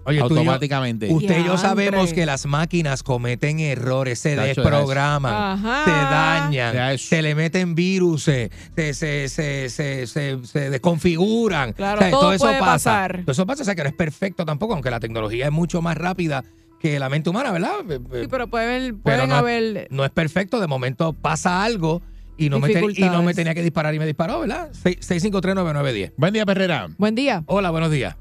[0.06, 1.08] Oye, y yo- automáticamente.
[1.12, 7.08] Usted y yo sabemos que las máquinas cometen errores, se Tacho, desprograman, se dañan, eso.
[7.08, 11.74] se le meten virus, se, se, se, se, se, se- se desconfiguran.
[11.74, 13.22] Claro, todo puede pasar.
[13.24, 15.82] Todo eso pasa, o sea que no es perfecto tampoco, aunque la tecnología es mucho
[15.82, 16.44] más rápida
[16.80, 17.72] que la mente humana, ¿verdad?
[17.88, 19.88] Sí, pero pueden, Pero pueden no es- haber.
[19.90, 22.02] no es perfecto, de momento pasa algo
[22.38, 24.70] y no, me, ten- y no me tenía que disparar y me disparó, ¿verdad?
[24.74, 26.12] 6539910.
[26.18, 26.90] Buen día, Perrera.
[26.98, 27.44] Buen día.
[27.46, 28.18] Hola, buenos días.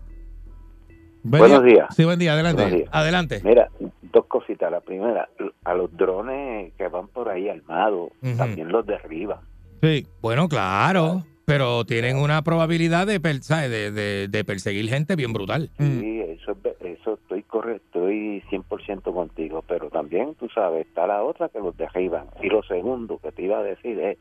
[1.25, 1.87] Buen Buenos días.
[1.95, 2.69] Sí, buen día, adelante.
[2.69, 2.89] Días.
[2.93, 3.41] Adelante.
[3.45, 3.69] Mira,
[4.03, 4.71] dos cositas.
[4.71, 5.29] La primera,
[5.65, 9.39] a los drones que van por ahí armados, también los derriban.
[9.83, 10.07] Sí.
[10.21, 15.71] Bueno, claro, pero tienen una probabilidad de, de, de- de perseguir gente bien brutal.
[15.79, 16.01] Mm.
[16.01, 19.63] Sí, eso, es ve- eso estoy correcto, estoy 100% contigo.
[19.69, 22.27] Pero también, tú sabes, está la otra que los derriban.
[22.43, 24.19] Y lo segundo que te iba a decir es,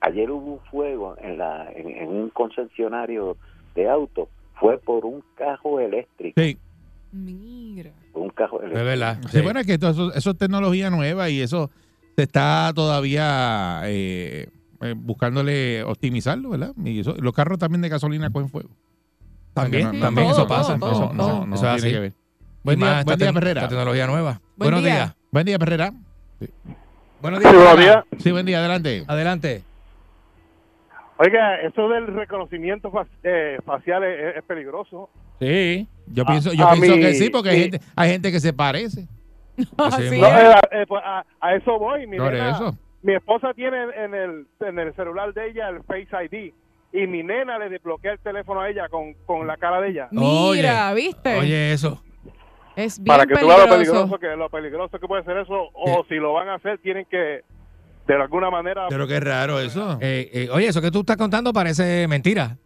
[0.00, 3.36] ayer hubo un fuego en, la, en, en un concesionario
[3.74, 4.28] de autos,
[4.58, 6.40] fue por un cajo eléctrico.
[6.40, 6.58] Sí.
[7.12, 7.92] Mira.
[8.12, 8.84] por Un cajo Es eléctrico.
[8.86, 9.18] verdad.
[9.30, 11.70] Sí, bueno, es que todo eso, eso es tecnología nueva y eso
[12.16, 14.48] se está todavía eh,
[14.82, 16.72] eh, buscándole optimizarlo, ¿verdad?
[16.84, 18.70] Y eso- los carros también de gasolina cogen fuego.
[19.54, 20.76] También, No, también no, eso pasa.
[20.76, 22.12] no, eso, no, no, no eso es tiene que ver.
[22.62, 23.60] Buen día, buen día, Perrera.
[23.62, 24.40] esta tecnología nueva.
[24.56, 24.94] Buen buenos día.
[24.94, 25.14] días.
[25.30, 25.92] Buen día, Perrera.
[27.22, 28.04] Buenos Sí, buenos días.
[28.18, 29.04] Sí, buen día, adelante.
[29.06, 29.62] Adelante.
[31.18, 35.08] Oiga, eso del reconocimiento fa- eh, facial es, es peligroso.
[35.40, 35.86] Sí.
[36.08, 37.62] Yo A- pienso, yo a pienso mí- que sí, porque hay sí.
[37.70, 39.06] gente, hay gente que se parece.
[39.78, 40.38] Así Sí, No, mismo.
[40.38, 40.54] ¿eh?
[40.72, 42.06] eh, pues, a, a eso voy.
[42.06, 42.76] Mi, nena- eso.
[43.02, 46.52] mi esposa tiene en el, en el celular de ella el Face ID
[46.92, 50.08] y mi nena le desbloquea el teléfono a ella con, con la cara de ella.
[50.10, 51.36] Mira, Oye, ¿viste?
[51.38, 52.02] Oye, eso.
[52.76, 54.00] es bien Para que tú veas lo peligroso.
[54.10, 57.06] peligroso que lo peligroso que puede ser eso o si lo van a hacer tienen
[57.06, 57.40] que
[58.06, 59.98] de alguna manera Pero qué raro eso.
[60.00, 62.56] Eh, eh, oye, eso que tú estás contando parece mentira.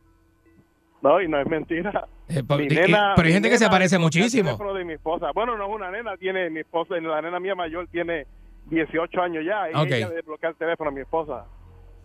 [1.03, 2.07] no y no es mentira.
[2.29, 4.51] Eh, por- Mi y- nena- pero hay mi gente que se parece muchísimo.
[4.51, 5.29] teléfono de mi esposa.
[5.35, 8.27] Bueno, no es una nena, tiene mi esposa, la nena mía mayor tiene
[8.67, 9.91] 18 años ya y Ok.
[9.93, 11.45] ella desbloquea el teléfono a mi esposa.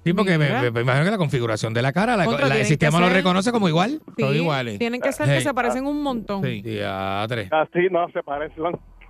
[0.05, 0.61] Sí, porque me, Mira.
[0.61, 3.17] me- me imagino que la configuración de la cara, la- el sistema que lo ser-
[3.17, 4.01] reconoce como igual.
[4.15, 4.79] Sí, Son iguales.
[4.79, 6.41] Tienen que ser que se parecen un montón.
[6.43, 6.61] Sí.
[6.61, 7.49] Diatre.
[7.51, 8.63] Así no se parecen,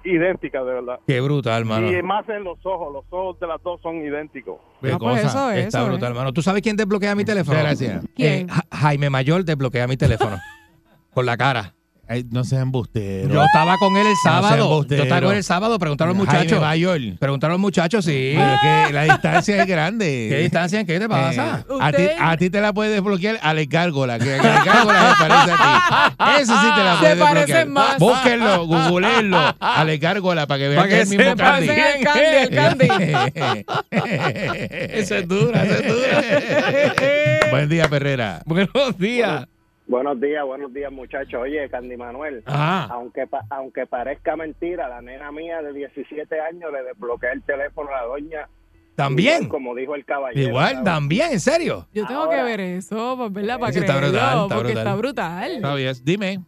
[0.05, 0.99] idénticas de verdad.
[1.05, 1.91] Qué brutal, hermano.
[1.91, 4.57] Y más en los ojos, los ojos de las dos son idénticos.
[4.81, 5.27] Qué Ah, pues cosa.
[5.27, 6.15] eso es, Está eso brutal, es.
[6.15, 6.33] hermano.
[6.33, 7.59] ¿Tú sabes quién desbloquea mi teléfono?
[7.59, 8.03] Gracias.
[8.15, 8.33] ¿Quién?
[8.33, 10.37] Eh, Ja- Jaime Mayor desbloquea mi teléfono.
[11.13, 11.74] con la cara.
[12.07, 13.33] Ay, no seas embustero.
[13.33, 14.85] Yo estaba con él el sábado.
[14.87, 15.79] Yo estaba con él el sábado.
[15.79, 16.59] Preguntaron a los muchachos.
[16.63, 17.17] Jaime.
[17.19, 18.33] Preguntaron a los muchachos, sí.
[18.35, 20.27] Pero es que la distancia es grande.
[20.29, 20.85] ¿Qué distancia?
[20.85, 21.65] ¿Qué te pasa?
[21.67, 24.63] Eh, a, ti, Usted- a ti te la puedes desbloquear a la Gárgola, que la
[24.63, 26.15] Gárgola se parece a ti.
[26.41, 27.67] Eso sí te la Se puedes desbloquear.
[27.69, 27.97] más.
[27.97, 31.69] Búsquenlo, googleenlo, a la Gárgola para que vean Para que que es el mismo Candy.
[31.69, 33.65] Al Candy, al Candy.
[34.95, 37.49] Eso es dura, eso es dura.
[37.51, 38.41] Buen día, Perrera.
[38.45, 39.47] Buenos días.
[39.87, 41.41] Buenos días, buenos días muchachos.
[41.43, 42.85] Oye, Candy Manuel, Ajá.
[42.93, 47.89] aunque pa- aunque parezca mentira, la nena mía de 17 años le desbloquea el teléfono
[47.91, 48.49] a la doña
[48.95, 49.35] También.
[49.43, 50.47] Igual, como dijo el caballero.
[50.49, 50.83] Igual, ¿sabes?
[50.85, 51.87] también, en serio.
[51.93, 53.59] Yo tengo Ahora- que ver eso, pues, ¿verdad?
[53.59, 54.11] Para está brutal,
[54.43, 54.77] está porque brutal.
[54.77, 55.51] está brutal.
[55.51, 55.93] Está bien.
[56.03, 56.39] Dime.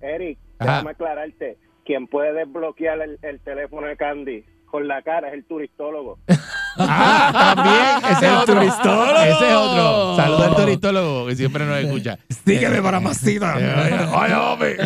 [0.00, 0.70] Eric, Ajá.
[0.72, 1.58] déjame aclararte.
[1.84, 6.18] Quien puede desbloquear el, el teléfono de Candy con la cara es el turistólogo.
[6.78, 8.12] Ah, también.
[8.16, 8.54] Ese es El otro.
[8.54, 9.18] turistólogo.
[9.20, 10.16] Ese es otro.
[10.16, 12.18] Saluda al turistólogo que siempre nos escucha.
[12.46, 13.56] Sígueme para más citas.
[13.58, 14.76] Ay, hombre.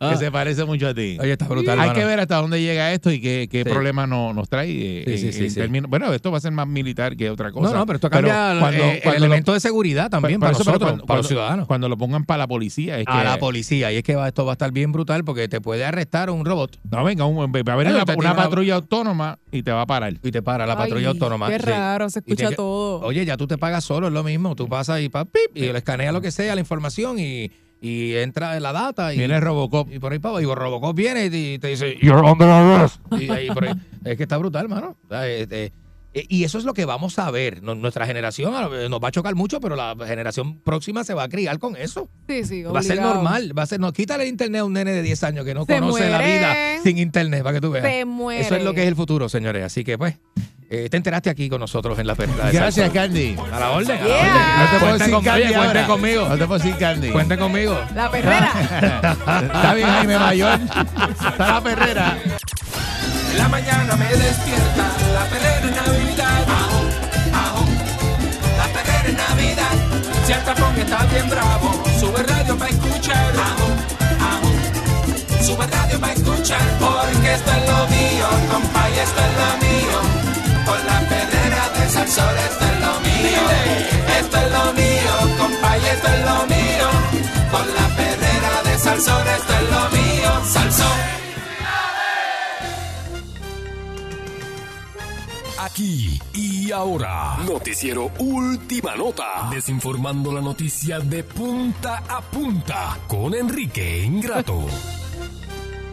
[0.00, 1.16] Que se parece mucho a ti.
[1.20, 1.98] Oye, está brutal, Hay mano.
[1.98, 3.70] que ver hasta dónde llega esto y qué, qué Sí.
[3.70, 4.66] problema no- nos trae.
[4.70, 5.60] eh, Sí, sí, en- sí, en sí.
[5.60, 7.72] términos- bueno, esto va a ser más militar que otra cosa.
[7.72, 10.52] No, no, pero esto cambia cuando- eh, el cuando lo- elemento de seguridad también para
[10.52, 11.66] pero nosotros, cuando- para los ciudadanos.
[11.66, 12.98] Cuando lo pongan para la policía.
[12.98, 13.92] Es a que- la policía.
[13.92, 16.44] Y es que va- esto va a estar bien brutal porque te puede arrestar un
[16.44, 19.82] robot No, venga, un- va a haber Bueno, una, una patrulla autónoma y te va
[19.82, 20.14] a parar.
[20.22, 21.35] y te para la Ay, patrulla autónoma.
[21.38, 21.66] Qué Sí.
[21.70, 23.00] raro, se escucha que- todo.
[23.00, 24.54] Oye, ya tú te pagas solo, es lo mismo.
[24.56, 28.14] Tú pasas y pa, pip, y le escanea lo que sea, la información y, y
[28.14, 29.12] entra en la data.
[29.14, 29.92] Y, Viene Robocop.
[29.92, 30.40] y por ahí para.
[30.40, 33.00] Y Robocop viene y te dice, You're under arrest.
[33.20, 33.74] Y ahí por ahí.
[34.04, 34.96] Es que está brutal, mano.
[35.04, 35.72] O sea, este,
[36.14, 37.62] eh, Y eso es lo que vamos a ver.
[37.62, 41.28] Nuestra generación eh, nos va a chocar mucho, pero la generación próxima se va a
[41.28, 42.08] criar con eso.
[42.26, 43.14] Sí, sí, Va a ser obligado.
[43.16, 43.52] normal.
[43.58, 45.66] Va a ser, no, quítale el internet a un nene de 10 años que no
[45.66, 47.84] Se conoce la vida sin internet, para que tú veas.
[47.84, 48.40] Se muere.
[48.40, 49.62] Eso es lo que es el futuro, señores.
[49.64, 50.16] Así que, pues,
[50.68, 52.50] eh, te enteraste aquí con nosotros en la perla.
[52.52, 52.90] Gracias.
[52.90, 53.36] Candy.
[53.52, 53.98] A la orden.
[53.98, 54.16] a la Yeah.
[54.16, 54.58] orden.
[54.58, 55.86] No te puedo decir Candy oye, cuenten ahora.
[55.86, 56.28] conmigo.
[56.28, 57.10] No te puedo decir Candy.
[57.10, 57.80] Cuenten conmigo.
[57.94, 58.52] La perrera.
[59.42, 60.58] Está bien, Jaime Mayor.
[61.30, 62.18] Está la perrera.
[63.32, 66.44] En la mañana me despierta la perrera en Navidad.
[66.48, 66.80] Ajo,
[67.34, 67.64] ajo,
[68.58, 70.24] la perrera en Navidad.
[70.26, 73.32] Si el tapón está bien bravo, sube radio para escuchar.
[73.36, 73.68] Ajo,
[74.20, 76.60] ajo, sube radio para escuchar.
[76.80, 80.35] Porque esto es lo mío, compa, y esto es lo mío.
[80.66, 83.42] Con la perrera de Salsor, esto es lo mío.
[84.18, 86.88] Esto es lo mío, compa, y esto es lo mío.
[87.52, 90.30] Con la perrera de Salsor, esto es lo mío.
[90.44, 90.98] Salsor.
[95.58, 104.02] Aquí y ahora, noticiero Última Nota, desinformando la noticia de punta a punta con Enrique
[104.02, 104.66] Ingrato.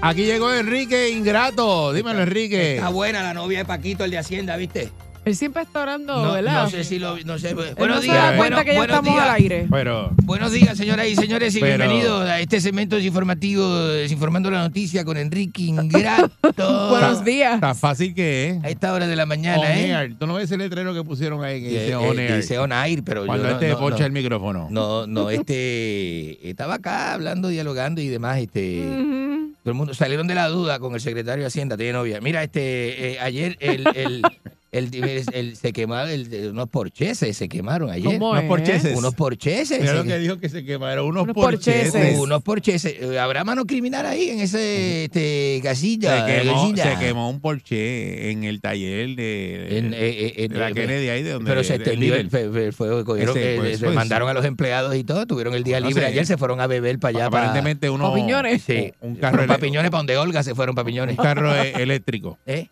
[0.06, 1.94] Aquí llegó Enrique Ingrato.
[1.94, 2.76] Dímelo, Enrique.
[2.76, 4.90] Está buena la novia de Paquito, el de Hacienda, ¿viste?
[5.26, 6.64] Él siempre está orando, No, ¿verdad?
[6.64, 7.54] no sé si lo no sé.
[7.54, 9.26] Buenos no se días, da bueno, cuenta que ya buenos estamos días.
[9.30, 9.68] al aire.
[9.72, 14.60] Pero, Buenos días, señoras y señores, y Pero- bienvenidos a este segmento desinformativo, desinformando la
[14.64, 16.30] noticia con Enrique Ingrato.
[16.90, 17.62] Buenos días.
[17.62, 18.64] tan fácil que es.
[18.66, 19.92] A esta hora de la On mañana, ¿eh?
[19.92, 20.16] air.
[20.20, 22.36] Tú no ves el letrero que pusieron ahí que dice eh, on air.
[22.36, 24.68] dice on air, pero Cuando yo este no, el micrófono.
[24.70, 28.84] no, no, este estaba acá hablando, dialogando y demás, este
[29.64, 32.20] todo el mundo salieron de la duda con el secretario de Hacienda, tiene novia.
[32.20, 34.22] Mira, este eh, ayer el, el,
[34.74, 38.06] el, el- el- se quemaron el- unos porcheses, se quemaron ayer.
[38.20, 38.48] ¿Cómo Unos es?
[38.50, 38.98] porcheses.
[38.98, 39.80] Unos porcheses.
[39.90, 41.92] Se- lo que dijo que se quemaron unos, Unos porcheses.
[41.92, 42.20] porcheses.
[42.20, 42.96] unos porcheses.
[43.00, 46.26] Eh, ¿Habrá mano criminal ahí en ese este, casilla?
[46.28, 50.72] Se quemó, se un porche en el taller de, En, eh, eh, en- de la
[50.72, 53.80] Kennedy ahí de donde Pero se extendió el fue, fue- fue- cogieron Ese, que pues,
[53.80, 56.10] se pues, mandaron a los empleados y todo, tuvieron el día No libre sé.
[56.10, 57.26] ayer, se fueron a beber para allá.
[57.28, 58.64] Aparentemente uno, Opiniones.
[58.64, 61.18] Sí, un carro, para ele- Piñones, para donde Olga se fueron para Piñones.
[61.18, 62.38] un carro e- eléctrico.
[62.46, 62.68] ¿Eh?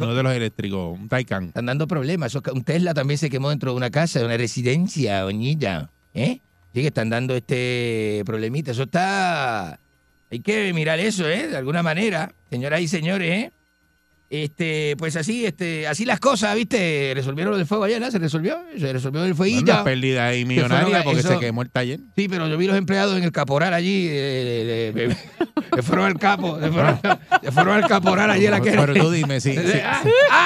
[0.00, 1.44] Uno de los eléctricos, un Taycan.
[1.46, 2.34] Están dando problemas.
[2.34, 5.90] Un Tesla también se quemó dentro de una casa, de una residencia, oñilla.
[6.14, 6.40] ¿Eh?
[6.72, 8.70] Sí que están dando este problemita.
[8.70, 9.78] Eso está...
[10.30, 11.48] Hay que mirar eso, ¿eh?
[11.48, 13.52] De alguna manera, señoras y señores, ¿eh?
[14.32, 17.10] Este, pues así, este, así las cosas, ¿viste?
[17.16, 18.08] Resolvieron lo del fuego ayer, ¿no?
[18.12, 19.62] Se resolvió, se resolvió el fueguillo.
[19.72, 21.98] Una pérdida ahí millonaria a- porque eso- se quemó el taller.
[22.14, 25.16] Sí, pero yo vi los empleados en el caporal allí, eh, eh, eh,
[25.74, 27.00] se fueron al capo, se fueron,
[27.42, 29.62] se fueron al caporal allí a la que Pero tú dime, si, si,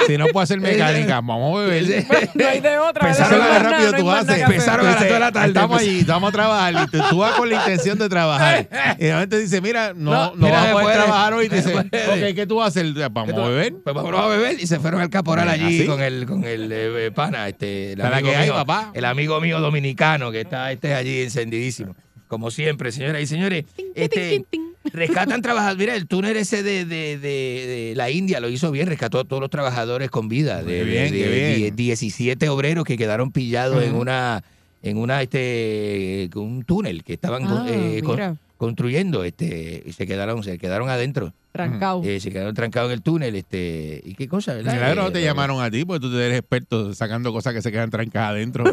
[0.07, 2.05] si no puedo hacer mecánica, vamos a beber.
[2.33, 3.11] No hay de otra.
[3.11, 4.41] Es lo No rápido tú no más haces.
[4.41, 5.47] Empezaron a las Dice, dos de la tarde.
[5.49, 6.73] Estamos allí, vamos a trabajar.
[6.73, 8.67] Y tú, tú vas con la intención de trabajar.
[8.97, 11.49] Y de repente dice, mira, no, No, mira, vas a poder puede, trabajar hoy.
[11.49, 12.29] me Dice, puede.
[12.29, 12.91] ok, ¿qué tú vas a hacer?
[13.11, 13.74] Vamos a beber.
[13.83, 15.85] Pues vamos a beber y se fueron al caporal allí ¿Así?
[15.87, 18.91] con el con el eh, pana, este, el Para amigo que hay, mío, papá.
[18.93, 21.95] el amigo mío dominicano que está este allí encendidísimo.
[22.27, 24.45] Como siempre, señoras y señores, este,
[24.91, 25.77] rescatan trabajadores.
[25.77, 29.23] Mira, el túnel ese de, de- de- de la India lo hizo bien, rescató a
[29.25, 30.63] todos los trabajadores con vida.
[30.63, 31.75] De, bien, de- qué de bien.
[31.75, 34.43] 17 obreros que quedaron pillados en una
[34.81, 40.43] en una este un túnel que estaban Ah, eh, con- construyendo este y se quedaron
[40.43, 42.01] se quedaron adentro trancado.
[42.03, 44.95] eh, se quedaron trancados en el túnel este y qué cosa ¿verdad?
[44.95, 47.89] No Eh, te llamaron a ti porque tú eres experto sacando cosas que se quedan
[47.89, 48.63] trancadas adentro.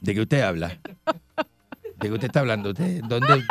[0.00, 0.78] ¿De qué usted habla?
[2.00, 2.70] ¿De qué usted está hablando?
[2.70, 3.42] ¿Usted, ¿dónde,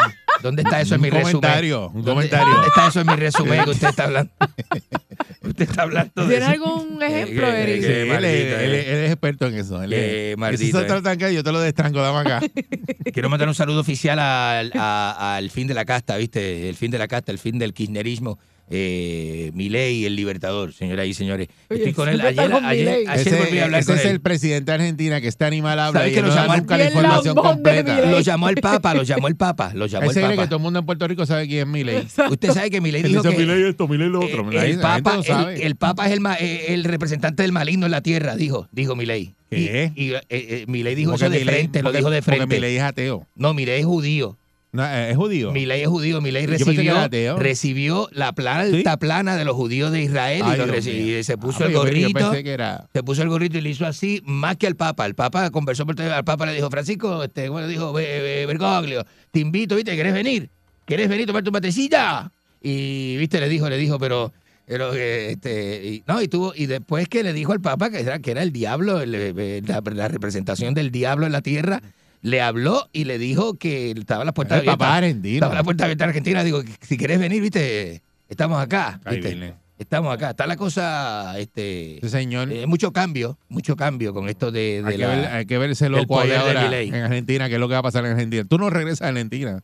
[0.42, 1.32] ¿Dónde está eso en Un mi resumen?
[1.34, 2.54] comentario, un ¿Dónde- comentario.
[2.54, 4.32] ¿Dónde está eso en mi resumen que usted está hablando?
[5.44, 6.52] usted está hablando de ¿Tienes eso.
[6.66, 7.82] algún ejemplo, que- Eric?
[7.82, 8.66] Sí, él, es, eh.
[8.66, 8.74] él
[9.06, 9.84] es experto en eso.
[9.84, 10.86] Él Qué es, maldito, si se eh.
[10.86, 12.42] trata de yo te lo destranco, dame acá.
[13.14, 16.70] Quiero mandar un saludo oficial al, a- al fin de la casta, ¿viste?
[16.70, 18.40] El fin de la casta, el fin del kirchnerismo.
[18.72, 21.48] Eh, Milei, el libertador, señoras y señores.
[21.70, 22.16] Oye, Estoy con él.
[22.22, 23.08] está Ayer, con ayer, Milei.
[23.08, 24.12] ayer volví a hablar ese con es él.
[24.12, 26.60] el presidente de Argentina que este animal habla ¿Sabes y que no lo llamó el-
[26.62, 28.00] nunca la información completa.
[28.10, 30.50] Lo llamó el Papa, lo llamó el Papa, lo llamó Ese el cree que Papa.
[30.50, 31.98] todo el mundo en Puerto Rico sabe quién es Milei.
[32.30, 34.52] Usted sabe que Milei dijo dice que Milei esto, Milei lo otro.
[34.52, 35.66] eh, el, Papa, lo el, sabe.
[35.66, 38.96] el Papa es el, ma- eh, el representante del maligno en la tierra, dijo, dijo
[38.96, 39.36] Milei.
[39.50, 39.92] ¿Qué?
[39.96, 42.38] Y, y, eh, eh, Milei dijo Porque eso de frente, lo porque- dijo de Porque
[42.38, 42.56] frente.
[42.56, 43.28] Milei es ateo.
[43.36, 44.38] No, Milei es judío.
[44.72, 45.52] No, eh, es judío.
[45.52, 46.22] Milei es judío.
[46.22, 47.08] Milei recibió,
[47.38, 51.68] recibió la planta plana de los judíos de Israel y, Ay, Dios se puso Ah,
[51.68, 52.34] el gorrito.
[52.34, 55.06] era- Se puso el gorrito y le hizo así, más que al Papa.
[55.08, 59.06] El Papa conversó por al Papa le dijo, Francisco, este, bueno, dijo, "Ve- ve- Bergoglio,
[59.32, 59.94] te invito, ¿viste?
[59.96, 60.50] ¿Quieres venir?
[60.86, 62.32] ¿Quieres venir a tomar tu matecilla?
[62.62, 63.40] Y, ¿viste?
[63.40, 64.32] Le dijo, le dijo, pero...
[64.68, 68.20] Pero, este, y, no, y tuvo, y después que le dijo al Papa que era,
[68.20, 71.82] que era el diablo, el, la, la representación del diablo en la tierra,
[72.22, 74.78] le habló y le dijo que estaba la puerta abierta.
[74.78, 75.06] papá.
[75.08, 76.44] Estaba la puerta abierta en Argentina.
[76.44, 79.00] Digo, si querés venir, viste, estamos acá.
[79.10, 79.54] ¿viste?
[79.78, 80.32] Estamos acá.
[80.32, 82.52] Está la cosa, este, Ese señor.
[82.52, 85.58] eh, mucho cambio, mucho cambio con esto de, de hay, que la- ver, hay que
[85.58, 88.06] ver ese del loco ahí ahora en Argentina, qué es lo que va a pasar
[88.06, 88.44] en Argentina.
[88.44, 89.62] Tú no regresas a Argentina.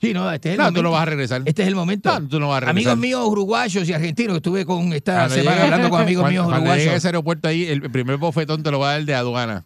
[0.00, 0.80] Sí, no, este es el No, momento.
[0.80, 1.42] tú no vas a regresar.
[1.44, 2.18] Este es el momento.
[2.18, 2.92] No, tú no vas a regresar.
[2.92, 6.32] Amigos míos uruguayos y argentinos, estuve con esta Cuando semana llegue- hablando con amigos cuando-
[6.32, 6.96] míos Cuando llegue a uruguayos.
[6.96, 9.64] ese aeropuerto ahí, el primer bofetón te lo va a dar el de aduana.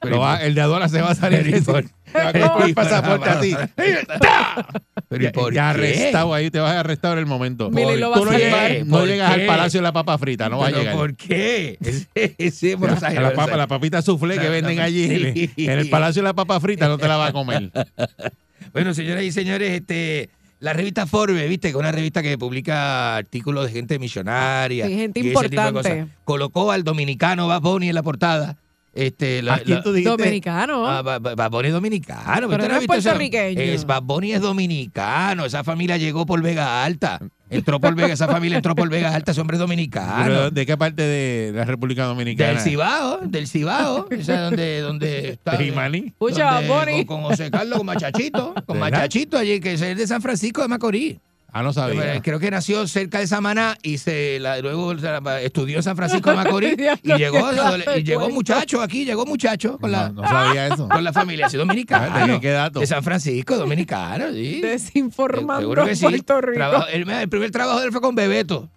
[0.00, 1.42] Pero Lo va- ¿y por- el de aduana se va a salir.
[1.42, 3.56] Pero ¿y por- Te va a coger con el pasaporte así.
[5.08, 5.68] Pero ¿y Ya, por ya qué?
[5.80, 7.70] arrestado ahí, te vas a arrestar en el momento.
[7.70, 8.70] Lo va Tú no salvar.
[8.70, 9.40] llegas, no ¿Por llegas qué?
[9.40, 10.96] al Palacio de la Papa Frita, no vas a ¿Pero llegar.
[10.96, 11.78] ¿Por qué?
[11.80, 12.06] Ese,
[12.38, 15.50] ese es Buenos A la, papa, la papita soufflé que venden allí en el- Sí.
[15.56, 17.70] en el Palacio de la Papa Frita no te la va a comer.
[18.72, 20.28] Bueno, señoras y señores, este,
[20.60, 24.86] la revista Forbes, viste, que es una revista que publica artículos de gente millonaria.
[24.86, 26.06] Sí, gente y ese tipo de cosas.
[26.24, 28.56] Colocó al dominicano Bad Bunny en la portada.
[28.98, 30.10] Este, la- ¿A quién la- tú dijiste?
[30.16, 30.86] Dominicano.
[30.88, 32.24] Ah, Ba- Ba- Bad Bunny es dominicano.
[32.34, 33.60] Pero ¿Usted no no ha es puertorriqueño.
[33.60, 35.44] Es, Bad Bunny es dominicano.
[35.44, 37.20] Esa familia llegó por Vega Alta.
[37.50, 40.24] Entró por Vega, esa familia entró por Vega Alta, ese hombre es dominicano.
[40.24, 42.50] Pero, ¿De qué parte de la República Dominicana?
[42.50, 45.52] Del Cibao, del Cibao, o sea, donde, donde está.
[45.52, 47.06] ¿De donde-.
[47.06, 48.90] Con, con José Carlos, con Machachito, con ¿Verdad?
[48.98, 51.16] Machachito allí, que es de San Francisco de Macorís.
[51.50, 52.16] Ah, no sabía.
[52.16, 55.96] Eh, Creo que nació cerca de Samaná y se la- luego la- estudió en San
[55.96, 57.48] Francisco de Macorís y llegó,
[57.96, 60.88] y llegó muchacho aquí, llegó muchacho con la, No, no sabía eso.
[60.88, 62.18] con la familia, así dominicano.
[62.26, 62.80] ¿De qué- qué dato?
[62.80, 64.60] De San Francisco, dominicano, sí.
[64.60, 66.04] Desinformando Seguro que sí.
[66.04, 66.54] Puerto Rico.
[66.58, 68.68] Trabajo- el, el primer trabajo de él fue con Bebeto.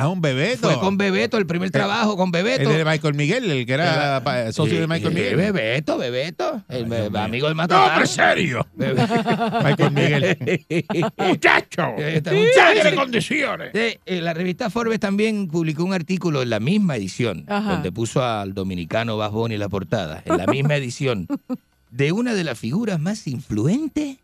[0.00, 0.68] Ah, un bebeto.
[0.70, 2.70] Fue con Bebeto, el primer trabajo con Bebeto.
[2.70, 5.36] El de Michael Miguel, el que era pa- socio de Michael Eh, Miguel.
[5.36, 7.90] Bebeto, Bebeto, el be- amigo del No, Matatán.
[7.96, 8.66] pero serio.
[8.76, 10.64] Michael Miguel.
[11.16, 11.94] Muchacho.
[11.98, 13.70] Este Tiene condiciones.
[13.74, 17.72] Sí, eh, la revista Forbes también publicó un artículo en la misma edición, Ajá.
[17.72, 21.26] donde puso al dominicano Bad Bunny en la portada, en la misma edición,
[21.90, 24.18] de una de las figuras más influentes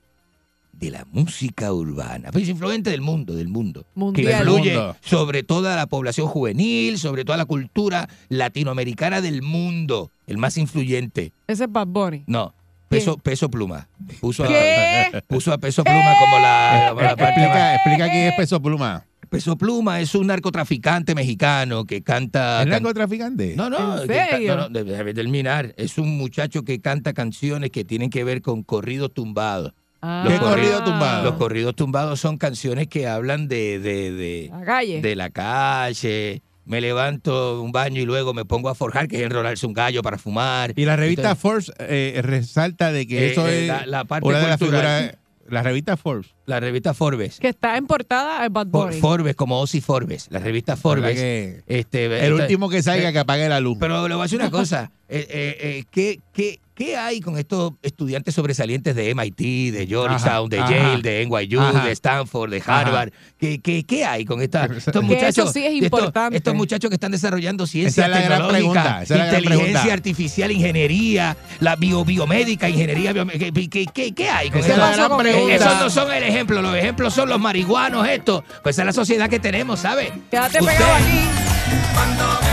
[0.79, 2.31] de la música urbana.
[2.33, 3.85] Pues influente del mundo, del mundo.
[3.95, 4.27] Mundial.
[4.27, 10.11] Que influye sobre toda la población juvenil, sobre toda la cultura latinoamericana del mundo.
[10.27, 11.33] El más influyente.
[11.47, 12.25] Ese es Bad Bunny.
[12.27, 12.55] No,
[12.89, 13.89] peso, peso pluma.
[14.21, 15.23] Puso a, ¿Qué?
[15.27, 19.05] puso a peso pluma como la, como la Explica, explica quién es Peso Pluma.
[19.31, 22.61] Peso Pluma es un narcotraficante mexicano que canta.
[22.61, 23.55] ¿Es can- narcotraficante?
[23.57, 24.55] No, no, ¿En serio?
[24.57, 25.75] no, no, debe- debe terminar.
[25.77, 29.73] Es un muchacho que canta canciones que tienen que ver con corridos tumbados.
[30.07, 30.25] Ah.
[30.29, 31.25] ¿Qué corrido tumbado?
[31.25, 35.01] Los corridos tumbados son canciones que hablan de, de, de, La calle.
[35.01, 36.43] de la calle.
[36.67, 40.03] Me levanto un baño y luego me pongo a forjar, que es enrolarse un gallo
[40.03, 40.73] para fumar.
[40.77, 44.05] Y la revista Entonces, Forbes eh, resalta de que Eh, eso eh, es la- la
[44.05, 45.17] parte una de las figuras.
[45.47, 46.35] La revista Forbes.
[46.47, 47.39] la revista Forbes.
[47.39, 48.99] que está en portada Bad Bunny.
[48.99, 50.29] Forbes, como Ozzy Forbes.
[50.31, 51.17] La revista Forbes.
[51.17, 53.77] ¿Verdad que Este, el esta- último que salga que apague la luz.
[53.79, 54.91] Pero le voy a decir una cosa.
[55.11, 60.49] eh, eh, eh, ¿qué, qué, qué hay con estos estudiantes sobresalientes de MIT, de Georgetown,
[60.51, 60.99] de Ajá, Yale, ajá.
[61.03, 61.85] de NYU, Ajá.
[61.85, 63.11] de Stanford, de Harvard?
[63.39, 65.45] ¿Qué, qué, qué hay con esta, estos Que muchachos?
[65.45, 66.37] eso sí es estos- importante.
[66.37, 70.51] Estos, muchachos que están desarrollando ciencia es tecnológica, pregunta, esa es la gran inteligencia artificial,
[70.53, 73.53] ingeniería, la bio, biomédica, ingeniería biomédica.
[73.53, 75.55] ¿Qué, qué, qué- qué hay con Esa es la.
[75.55, 78.43] Esos no son el ejemplo, los ejemplos son los marihuanos estos.
[78.63, 80.13] Pues esa es la sociedad que tenemos, ¿sabe?
[80.31, 82.44] Quédate Usted- pegado aquí.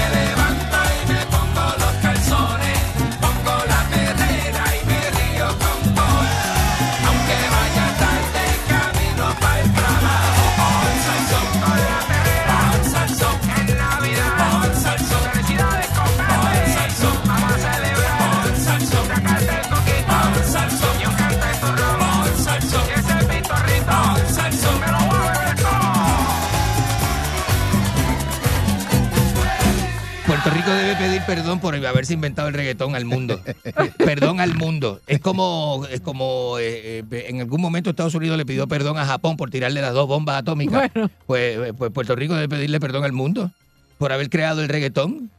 [31.25, 33.39] Pedir perdón por haberse inventado el reggaetón al mundo.
[33.97, 35.01] perdón al mundo.
[35.07, 39.05] Es como, es como eh, eh, en algún momento Estados Unidos le pidió perdón a
[39.05, 40.91] Japón por tirarle las dos bombas atómicas.
[41.25, 43.51] Pues, eh, pues Puerto Rico debe pedirle perdón al mundo
[43.97, 45.29] por haber creado el reggaetón.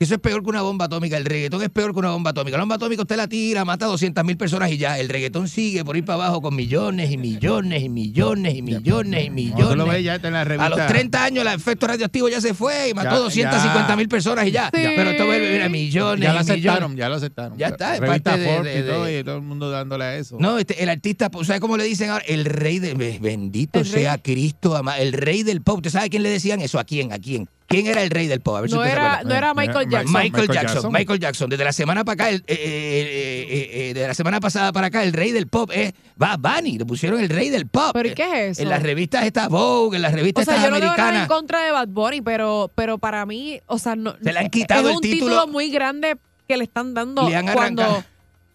[0.00, 1.18] Eso es peor que una bomba atómica.
[1.18, 2.56] El reggaetón es peor que una bomba atómica.
[2.56, 4.98] La bomba atómica usted la tira, mata a 200 mil personas y ya.
[4.98, 9.26] El reggaetón sigue por ir para abajo con millones y millones y millones y millones
[9.26, 9.68] y millones.
[9.68, 10.70] tú lo ves ya está en la A revista.
[10.70, 14.46] los 30 años el efecto radioactivo ya se fue y mató Ya, 250 mil personas
[14.46, 14.70] y ya.
[14.74, 14.80] Sí.
[14.96, 16.96] Pero esto vuelve mira, millones ya lo y aceptaron, millones.
[16.98, 17.58] ya lo aceptaron.
[17.58, 20.16] Ya está, es parte de- de- y todo, de- y todo el mundo dándole a
[20.16, 20.38] eso.
[20.40, 22.24] No, este, el artista, ¿sabe cómo le dicen ahora?
[22.26, 22.94] El rey de.
[22.94, 24.04] be- Bendito El rey.
[24.04, 25.76] sea Cristo, ama- el rey del pop.
[25.76, 26.78] ¿Usted sabe a quién le decían eso?
[26.78, 27.12] ¿A quién?
[27.12, 27.50] ¿A quién?
[27.70, 28.56] ¿Quién era el rey del pop?
[28.56, 30.12] A ver si No usted se era, no era Michael Ma- Jackson.
[30.12, 30.92] Michael, Michael Jackson, Jackson.
[30.92, 31.50] Michael Jackson.
[31.50, 34.88] Desde la semana para acá, el- eh, eh, eh, eh, de la semana pasada para
[34.88, 36.78] acá, el rey del pop es Bad Bunny.
[36.78, 37.92] Le pusieron el rey del pop.
[37.94, 38.62] ¿Pero y qué es eso?
[38.62, 41.02] En las revistas estas Vogue, en las O revistas sea, estas yo no tengo nada
[41.10, 41.28] en americanas.
[41.38, 44.14] contra de Bad Bunny, pero, pero para mí, o sea, no.
[44.22, 45.46] Se le han quitado es el un título.
[45.46, 46.16] muy grande
[46.48, 48.04] que le están dando Le han cuando.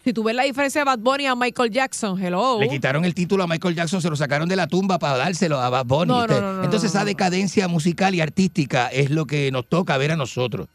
[0.06, 2.60] Si tú ves la diferencia de Bad Bunny a Michael Jackson, hello.
[2.60, 5.60] Le quitaron el título a Michael Jackson, se lo sacaron de la tumba para dárselo
[5.60, 6.08] a Bad Bunny.
[6.10, 9.98] No, no, Este, no, Entonces esa decadencia musical y artística es lo que nos toca
[9.98, 10.68] ver a nosotros.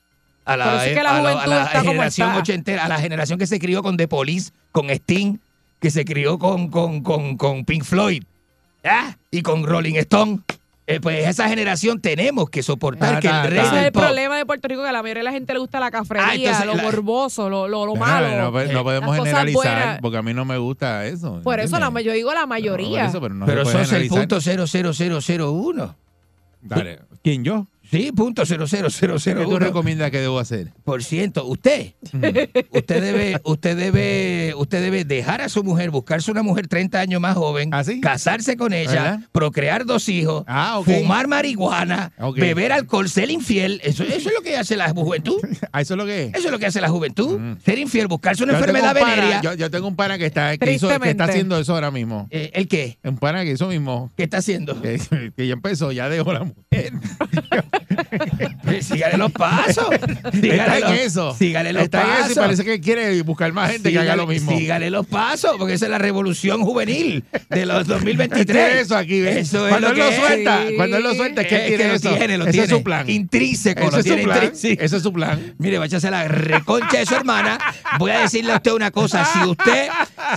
[0.44, 3.46] A la, es que la a la- a la generación ochentera, a la generación que
[3.46, 5.38] se crió con The Police, con Sting,
[5.80, 8.24] que se crió con, con, con, con Pink Floyd
[8.84, 9.14] ¿ah?
[9.30, 10.40] y con Rolling Stone.
[10.90, 14.02] Eh, pues esa generación tenemos que soportar Ta, que el rey Ese es el pop
[14.02, 16.26] problema de Puerto Rico, que a la mayoría de la gente le gusta la cafrería,
[16.28, 18.28] Ah, entonces lo la- morboso, lo, lo, malo.
[18.28, 19.98] no, no, no podemos generalizar buenas.
[20.00, 21.40] porque a mí no me gusta eso.
[21.42, 23.06] Por eso yo digo la mayoría.
[23.06, 24.18] eso, pero no Pero sos el generalizar.
[24.18, 25.94] punto 00001.
[26.62, 26.98] Dale.
[27.22, 27.66] ¿Quién yo?
[27.90, 29.58] Sí, punto ¿Qué tú 00001.
[29.58, 30.72] recomiendas que debo hacer?
[30.84, 31.44] Por ciento.
[31.46, 31.94] Usted,
[32.70, 37.20] usted debe, usted debe, usted debe dejar a su mujer, buscarse una mujer 30 años
[37.20, 38.00] más joven, ¿Ah, sí?
[38.00, 39.20] casarse con ella, ¿Verdad?
[39.32, 43.80] procrear dos hijos, Ah, fumar marihuana, beber alcohol, ser infiel.
[43.82, 45.38] Eso, eso es lo que hace la juventud.
[45.72, 46.34] ¿A eso es lo que es?
[46.34, 47.38] Eso es lo que hace la juventud.
[47.40, 47.56] Mm.
[47.64, 49.40] Ser infiel, buscarse una Yo enfermedad un venérea.
[49.42, 52.28] yo, yo tengo un pana que está, que, hizo- que está haciendo eso ahora mismo.
[52.30, 52.98] Eh, ¿El qué?
[53.02, 54.10] Un pana que hizo mismo.
[54.16, 54.80] ¿Qué está haciendo?
[55.10, 56.92] Que, que ya empezó, ya dejó la mujer.
[58.80, 59.86] Sígale los pasos.
[60.32, 61.34] Sígale Está en eso.
[61.38, 62.30] Sígale los Está en pasos.
[62.30, 64.56] eso y parece que quiere buscar más gente que haga lo mismo.
[64.56, 68.46] Sígale los pasos, porque esa es la revolución juvenil de los Él 2023.
[68.46, 69.36] tiene eso aquí, ¿ves?
[69.48, 70.74] Eso es cuando lo él lo suelta, Sí.
[70.76, 72.14] cuando él lo suelta, es que él tiene que lo eso.
[72.16, 72.64] tiene, lo Ese tiene.
[72.64, 73.08] es su plan.
[73.10, 74.36] Intrínseco, Ese lo es su plan.
[74.42, 74.82] intrínseco.
[74.84, 75.54] Ese es su plan.
[75.58, 77.58] Mire, vaya a la reconcha de su hermana.
[77.98, 79.24] Voy a decirle a usted una cosa.
[79.24, 79.88] Si usted,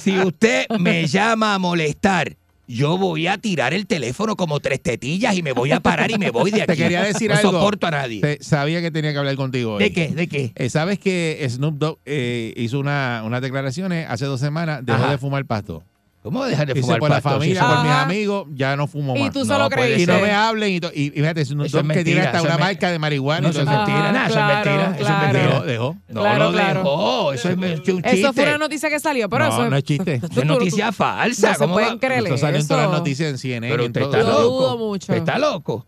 [0.02, 2.36] si usted me llama a molestar,
[2.74, 6.18] yo voy a tirar el teléfono como tres tetillas y me voy a parar y
[6.18, 6.72] me voy de aquí.
[6.74, 7.52] Te quería decir no algo.
[7.52, 8.22] soporto a nadie.
[8.22, 9.84] Te- sabía que tenía que hablar contigo hoy.
[9.84, 10.08] ¿De qué?
[10.10, 10.52] ¿De qué?
[10.56, 14.86] Eh, ¿Sabes que Snoop Dogg eh, hizo una, unas declaraciones hace dos semanas?
[14.86, 15.12] Dejó Ajá.
[15.12, 15.84] de fumar pasto.
[16.24, 17.30] ¿Cómo dejar de Dice, fumar por la pasto?
[17.32, 18.02] familia, Si eso- por mis Ajá.
[18.04, 19.34] amigos, ya no fumo Y más.
[19.34, 20.14] tú solo No puede Y creíste.
[20.14, 20.72] no me hablen.
[20.72, 22.54] Y, to- y, y fíjate, Snoop Eso es Dogg que tiene mentira, hasta eso una
[22.54, 23.42] es me- marca de marihuana.
[23.42, 23.76] No, y eso es eso.
[23.78, 24.84] mentira, Ajá, nada, eso es claro, mentira.
[24.84, 25.22] Eso es claro.
[25.34, 25.44] mentira.
[25.52, 25.98] Dejó, dejó.
[26.08, 26.80] No Claro, lo claro.
[26.80, 27.34] dejó.
[27.34, 28.20] Eso es un chiste.
[28.20, 30.14] Eso fue una noticia que salió, pero No, eso no es chiste.
[30.16, 31.48] Eso Es tú- noticia tú- falsa.
[31.50, 32.00] No se ¿Cómo pueden va?
[32.00, 32.98] creer Esto salió en todas las eso.
[33.00, 33.70] noticias en CNN.
[33.74, 34.14] Pero en usted todo.
[34.18, 34.50] está Lo loco.
[34.62, 35.04] dudo mucho.
[35.12, 35.86] Usted está loco.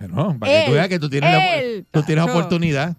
[0.00, 2.36] No, para que tú Él, veas que tú tienes, la, él, tú tienes Tacho.
[2.36, 2.96] oportunidad.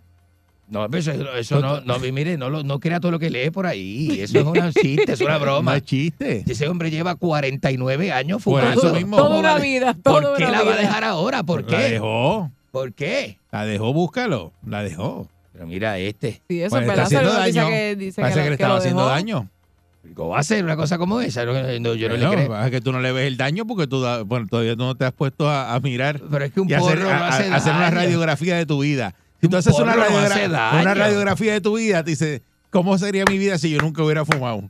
[0.69, 3.49] No, pero eso, eso no, no, mire, no, lo- no crea todo lo que lee
[3.51, 4.09] por ahí.
[4.21, 5.77] Eso es una chiste, es una No broma.
[5.77, 6.43] es chiste.
[6.45, 8.81] Ese hombre lleva 49 años Por fumando.
[8.83, 9.15] eso mismo.
[9.15, 10.81] Toda ¿Cómo una vida, ¿Por qué una la va a vida.
[10.81, 11.43] dejar ahora?
[11.43, 11.89] ¿Por La qué?
[11.91, 12.51] dejó.
[12.71, 13.37] ¿Por qué?
[13.51, 14.51] La dejó, búscalo.
[14.65, 15.29] La dejó.
[15.53, 16.41] Pero mira este.
[16.49, 17.05] Sí, eso Pues es está verdad.
[17.05, 17.69] haciendo daño.
[17.69, 19.13] que dice Parece que, le estaba haciendo dejó.
[19.15, 19.49] daño.
[20.15, 21.43] ¿Cómo va a ser una cosa como esa?
[21.45, 22.63] No, no, yo no Bueno, le creo.
[22.65, 25.11] Es que tú no le ves el daño porque tú bueno, todavía no te has
[25.13, 27.51] puesto a, a mirar Pero es que un y hacer, porro a- no a- hace
[27.51, 27.95] hacer una daño.
[27.95, 29.15] radiografía de tu vida.
[29.49, 33.69] Tú haces una, radiogra- radiografía de tu vida, te dice, ¿cómo sería mi vida si
[33.69, 34.69] yo nunca hubiera fumado?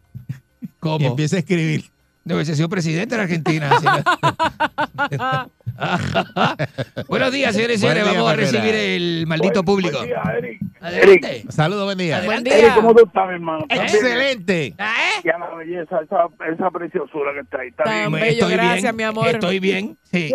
[0.62, 1.06] Y ¿Cómo?
[1.08, 1.90] empieza a escribir.
[2.26, 3.70] No hubiese sido presidente de la Argentina.
[7.08, 8.04] Buenos días, señores y señores.
[8.04, 9.98] Buen día, Vamos a recibir el maldito público.
[10.00, 10.62] Buen día, Eric.
[10.82, 11.44] Adelante.
[11.50, 12.22] Saludos, buen día.
[12.26, 12.74] Buen día.
[12.76, 13.66] ¿Cómo tú estás, mi hermano?
[13.70, 14.06] ¿Estás bien?
[14.06, 14.74] Excelente.
[14.78, 15.22] ¿Ah, eh?
[15.24, 17.68] Ya la belleza, esa, esa preciosura que está ahí.
[17.70, 18.22] ¿Está Tan bien?
[18.24, 19.28] Bello, gracias, mi amor.
[19.28, 19.98] Estoy bien.
[20.04, 20.34] Sí.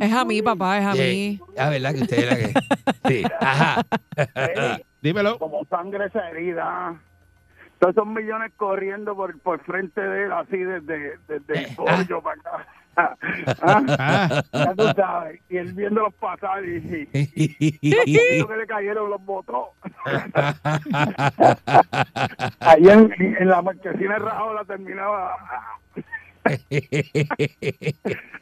[0.00, 1.00] Es a mí, papá, es a Sí.
[1.00, 1.40] mí.
[1.58, 2.52] Ah, ¿verdad que usted es la que.?
[3.08, 3.22] Sí.
[3.40, 3.82] Ajá.
[4.34, 5.38] Eric, Dímelo.
[5.38, 6.94] como sangre esa herida.
[7.78, 12.40] Todos esos millones corriendo por, por frente de él, así desde, desde el pollo para
[12.40, 12.66] acá.
[12.98, 13.16] Ah,
[13.62, 15.40] Ah, ya tú sabes.
[15.48, 19.70] Y él viéndolos pasar y, y, y los que le cayeron los botó.
[22.60, 25.36] Ahí en, en la marquesina de Rajola terminaba.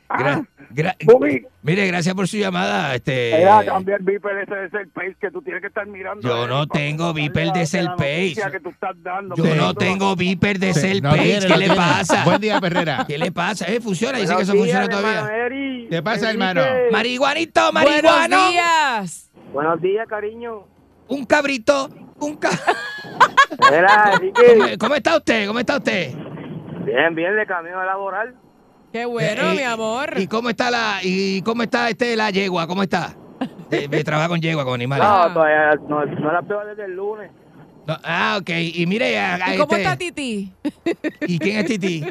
[0.09, 2.95] Gra- gra- Bobby, mire, gracias por su llamada.
[2.95, 6.23] Este, era cambiar Viper ese de ser pace que tú tienes que estar mirando.
[6.27, 8.57] Yo eh, no tengo Viper de la Cell noticia Pace.
[8.57, 11.01] que tú estás dando, yo no tengo Viper de tiene,
[11.41, 12.25] ¿Qué no le pasa?
[12.25, 13.05] Buen día, Perrera.
[13.07, 13.67] ¿Qué le pasa?
[13.67, 15.29] Eh, funciona, dice que eso funciona todavía.
[15.91, 16.63] ¿Qué pasa, hermano?
[16.93, 18.37] Marihuanito, marihuano.
[18.37, 19.31] Buenos días.
[19.53, 20.65] Buenos días, cariño.
[21.09, 21.89] un cabrito,
[22.21, 22.51] un ca...
[23.71, 25.47] Mira, ¿Cómo, cómo está usted?
[25.47, 26.13] ¿Cómo está usted?
[26.87, 28.35] Bien, bien, de camino laboral.
[28.93, 30.15] Qué bueno, Eh, mi amor.
[30.17, 32.67] ¿Y cómo está la y cómo está este la yegua?
[32.67, 33.15] ¿Cómo está?
[33.71, 35.07] Eh, me trabaja con yegua, con animales.
[35.07, 37.31] No, todavía no, no la pego desde el lunes.
[37.87, 38.51] No, ah, ok.
[38.75, 40.53] Y mire, a- a ¿Y cómo este- está Titi?
[41.21, 42.05] ¿Y quién es Titi?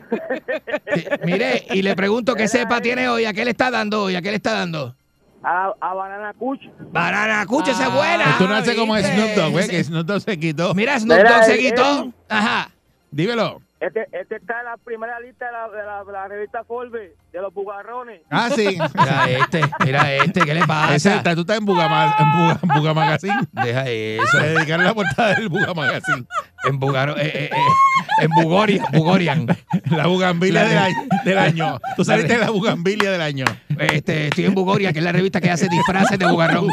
[1.26, 4.16] Mire, y le pregunto qué cepa tiene hoy, ¿a qué le está dando hoy?
[4.16, 4.96] ¿A qué le está dando?
[5.44, 6.62] A, a Banana Kuch.
[6.92, 8.36] Banana Cucha, esa es Ah, buena.
[8.38, 8.98] Tú no haces como.
[8.98, 10.74] Snoop Dogg, güey, que Snoop Dogg se quitó.
[10.74, 12.04] Mira, Snoop Dogg se eh, quitó.
[12.06, 12.12] eh.
[12.30, 12.70] Ajá.
[13.12, 13.62] Dímelo.
[13.80, 17.12] Este, este está en la primera lista de la, de la, de la revista Forbes,
[17.34, 18.22] de los bugarrones.
[18.32, 18.78] Ah, sí.
[18.96, 21.16] Mira este, mira este, ¿qué le Ese pasa?
[21.16, 23.36] está, tú estás en Bugama, en Buga, en Buga Magazine.
[23.52, 24.40] Deja eso.
[24.40, 26.26] Le dedicaron la portada del Buga Magazine.
[26.64, 29.46] En Bugaro, eh, eh, eh, en Bugorian, Bugorian.
[29.92, 30.96] La bugambilia La- del año.
[31.26, 31.80] Del año.
[31.96, 33.46] Tú saliste de la bugambilia del año.
[33.78, 36.68] Este, estoy en Bugoria, que es la revista que hace disfraces de bugarrón.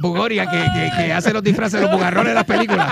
[0.00, 2.91] Bugoria, que, que, que hace los disfraces de los bugarrones de las películas.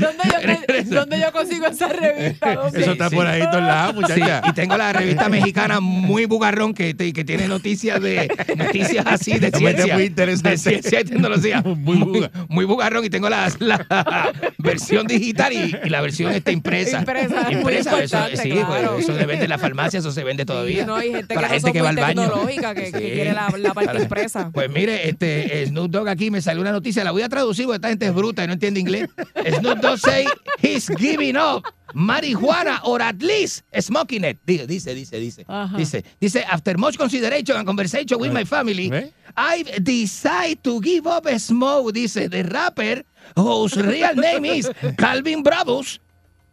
[0.00, 2.54] ¿Dónde yo, ¿Dónde yo consigo esa revista?
[2.54, 2.80] ¿Dónde?
[2.80, 4.42] Eso está por ahí todos lados, Sí, muchacha.
[4.48, 9.94] y tengo la revista mexicana muy bugarrón que, tiene noticias de noticias así de ciencia,
[9.94, 10.50] muy interesante.
[10.50, 11.62] de ciencia y tecnología.
[11.62, 12.30] Muy buga.
[12.48, 16.98] muy bugarrón y tengo la, la versión digital y, y la versión está impresa.
[17.00, 18.92] Impresa, muy Impresa, eso, sí, claro.
[18.94, 20.86] pues, eso se vende en la farmacia, eso se vende todavía.
[20.86, 22.22] No, hay gente Para que la gente que va al baño.
[22.22, 23.04] tecnológica, que, que Sí.
[23.14, 24.50] quiere la, la parte Para- impresa.
[24.52, 27.76] Pues mire, este Snoop Dogg aquí me salió una noticia, la voy a traducir porque
[27.76, 29.08] esta gente es bruta y no entiende inglés.
[29.58, 30.26] Snoop Dogg say
[30.58, 31.64] he's giving up
[31.94, 34.38] marijuana or at least smoking it.
[34.46, 35.44] Dice, dice, dice, dice.
[35.76, 39.12] Dice, dice, after much consideration and conversation with my family, ¿Ve?
[39.36, 43.02] I've decided to give up smoke, dice the rapper
[43.36, 45.98] whose real name is Calvin Bravos.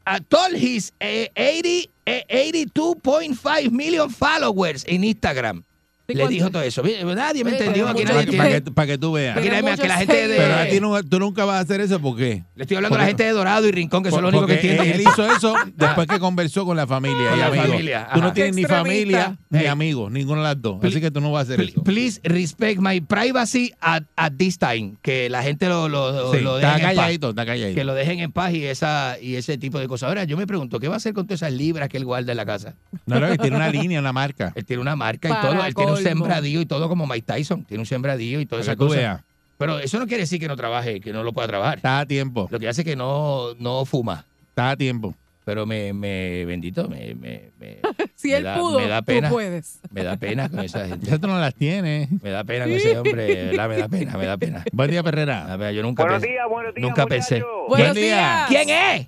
[0.08, 5.64] uh, told his eh, 80, eh, 82.5 million followers en Instagram.
[6.10, 6.82] ¿Y Le dijo todo eso.
[7.16, 7.88] Nadie me entendió.
[7.90, 9.38] Aquí nadie Para, que, para que tú veas.
[9.38, 11.82] Aquí nadie- que la gente de, Pero a ti no- tú nunca vas a hacer
[11.82, 12.44] eso, ¿por qué?
[12.56, 14.54] Le estoy hablando a la gente de Dorado y Rincón, que son los únicos que
[14.56, 14.96] Porque entienden.
[15.02, 17.68] él hizo eso después que conversó con la familia Con y la amigos.
[17.68, 19.66] familia, Tú no tienes ni familia ni Hey.
[19.68, 20.84] amigos, ninguna de las dos.
[20.84, 21.84] Así que tú no vas a hacer eso.
[21.84, 24.94] Please respect my privacy at, at this time.
[25.02, 26.96] Que la gente lo, lo, Sí, lo está dejen en paz.
[26.96, 27.76] calladito, está calladito.
[27.76, 30.08] Que lo dejen en paz y, esa, y ese tipo de cosas.
[30.08, 32.32] Ahora, yo me pregunto, ¿qué va a hacer con todas esas libras que él guarda
[32.32, 32.76] en la casa?
[33.06, 34.54] No, no, que tiene una línea, una marca.
[34.56, 35.66] Él tiene una marca y todo.
[35.66, 36.26] Él tiene un colmo.
[36.26, 37.64] sembradío y todo como Mike Tyson.
[37.66, 38.96] Tiene un sembradío y toda esa cosa.
[38.98, 39.24] veas.
[39.58, 41.78] Pero eso no quiere decir que no trabaje, que no lo pueda trabajar.
[41.78, 42.48] Está a tiempo.
[42.52, 44.26] Lo que hace es que no, no fuma.
[44.50, 45.16] Está a tiempo.
[45.46, 47.78] Pero me, me bendito, me, me, me,
[48.16, 49.30] Si me él da- pudo, me da pena.
[49.30, 49.80] tú puedes.
[49.92, 51.08] me da pena con esa gente.
[51.08, 52.10] Ya tú no las tienes.
[52.22, 53.70] Me da pena con ese hombre, ¿verdad?
[53.70, 54.64] Me da pena, me da pena.
[54.74, 55.46] Buen día, Perrera.
[55.46, 55.72] da pena.
[55.72, 56.34] Yo nunca Buenos pensé.
[56.34, 56.88] días, buenos días.
[56.88, 57.44] Nunca pensé.
[57.70, 58.04] Buenos día.
[58.06, 58.48] días.
[58.50, 59.08] ¿Quién es?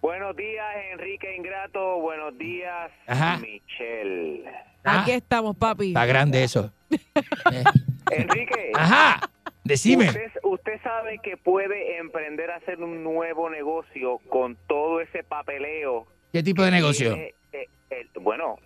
[0.00, 2.00] Buenos días, Enrique Ingrato.
[2.00, 3.38] Buenos días, Ajá.
[3.38, 4.44] Michelle.
[4.84, 5.88] Aquí estamos, papi.
[5.88, 6.72] Está grande eso.
[8.10, 9.20] Enrique, Ajá.
[9.64, 10.08] Decime.
[10.08, 16.06] usted, usted sabe que puede emprender a hacer un nuevo negocio con todo ese papeleo.
[16.32, 17.14] ¿Qué tipo de negocio?
[17.14, 18.58] Tiene, eh, eh, bueno,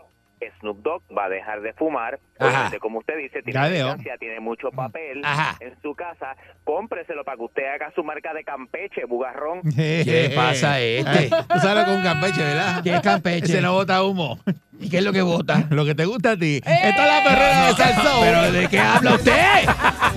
[0.61, 2.19] Snoop Dogg va a dejar de fumar.
[2.39, 2.49] Ajá.
[2.49, 5.57] Obviamente, como usted dice, tiene licencia, tiene mucho papel Ajá.
[5.61, 6.37] en su casa.
[6.65, 9.63] Cómpreselo para que usted haga su marca de Campeche, bugarrón.
[9.77, 11.31] ¿Qué pasa este?
[11.31, 12.83] Tú sabes con Campeche, ¿verdad?
[12.83, 13.45] ¿Qué es Campeche?
[13.47, 14.39] Ese no bota humo.
[14.79, 15.67] ¿Y qué es lo que vota?
[15.71, 16.57] Lo que te gusta a ti.
[16.57, 18.21] Esta es la perrera de Salsón.
[18.23, 19.67] ¿Pero de qué habla usted?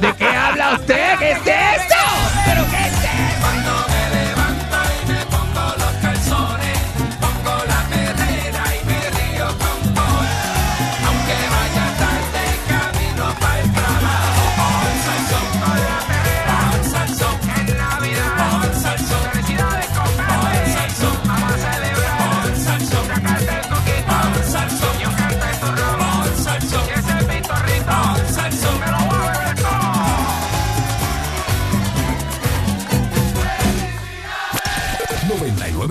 [0.01, 1.17] ¿De qué habla usted?
[1.19, 1.95] ¿Qué es esto?
[2.45, 2.98] ¿Pero qué es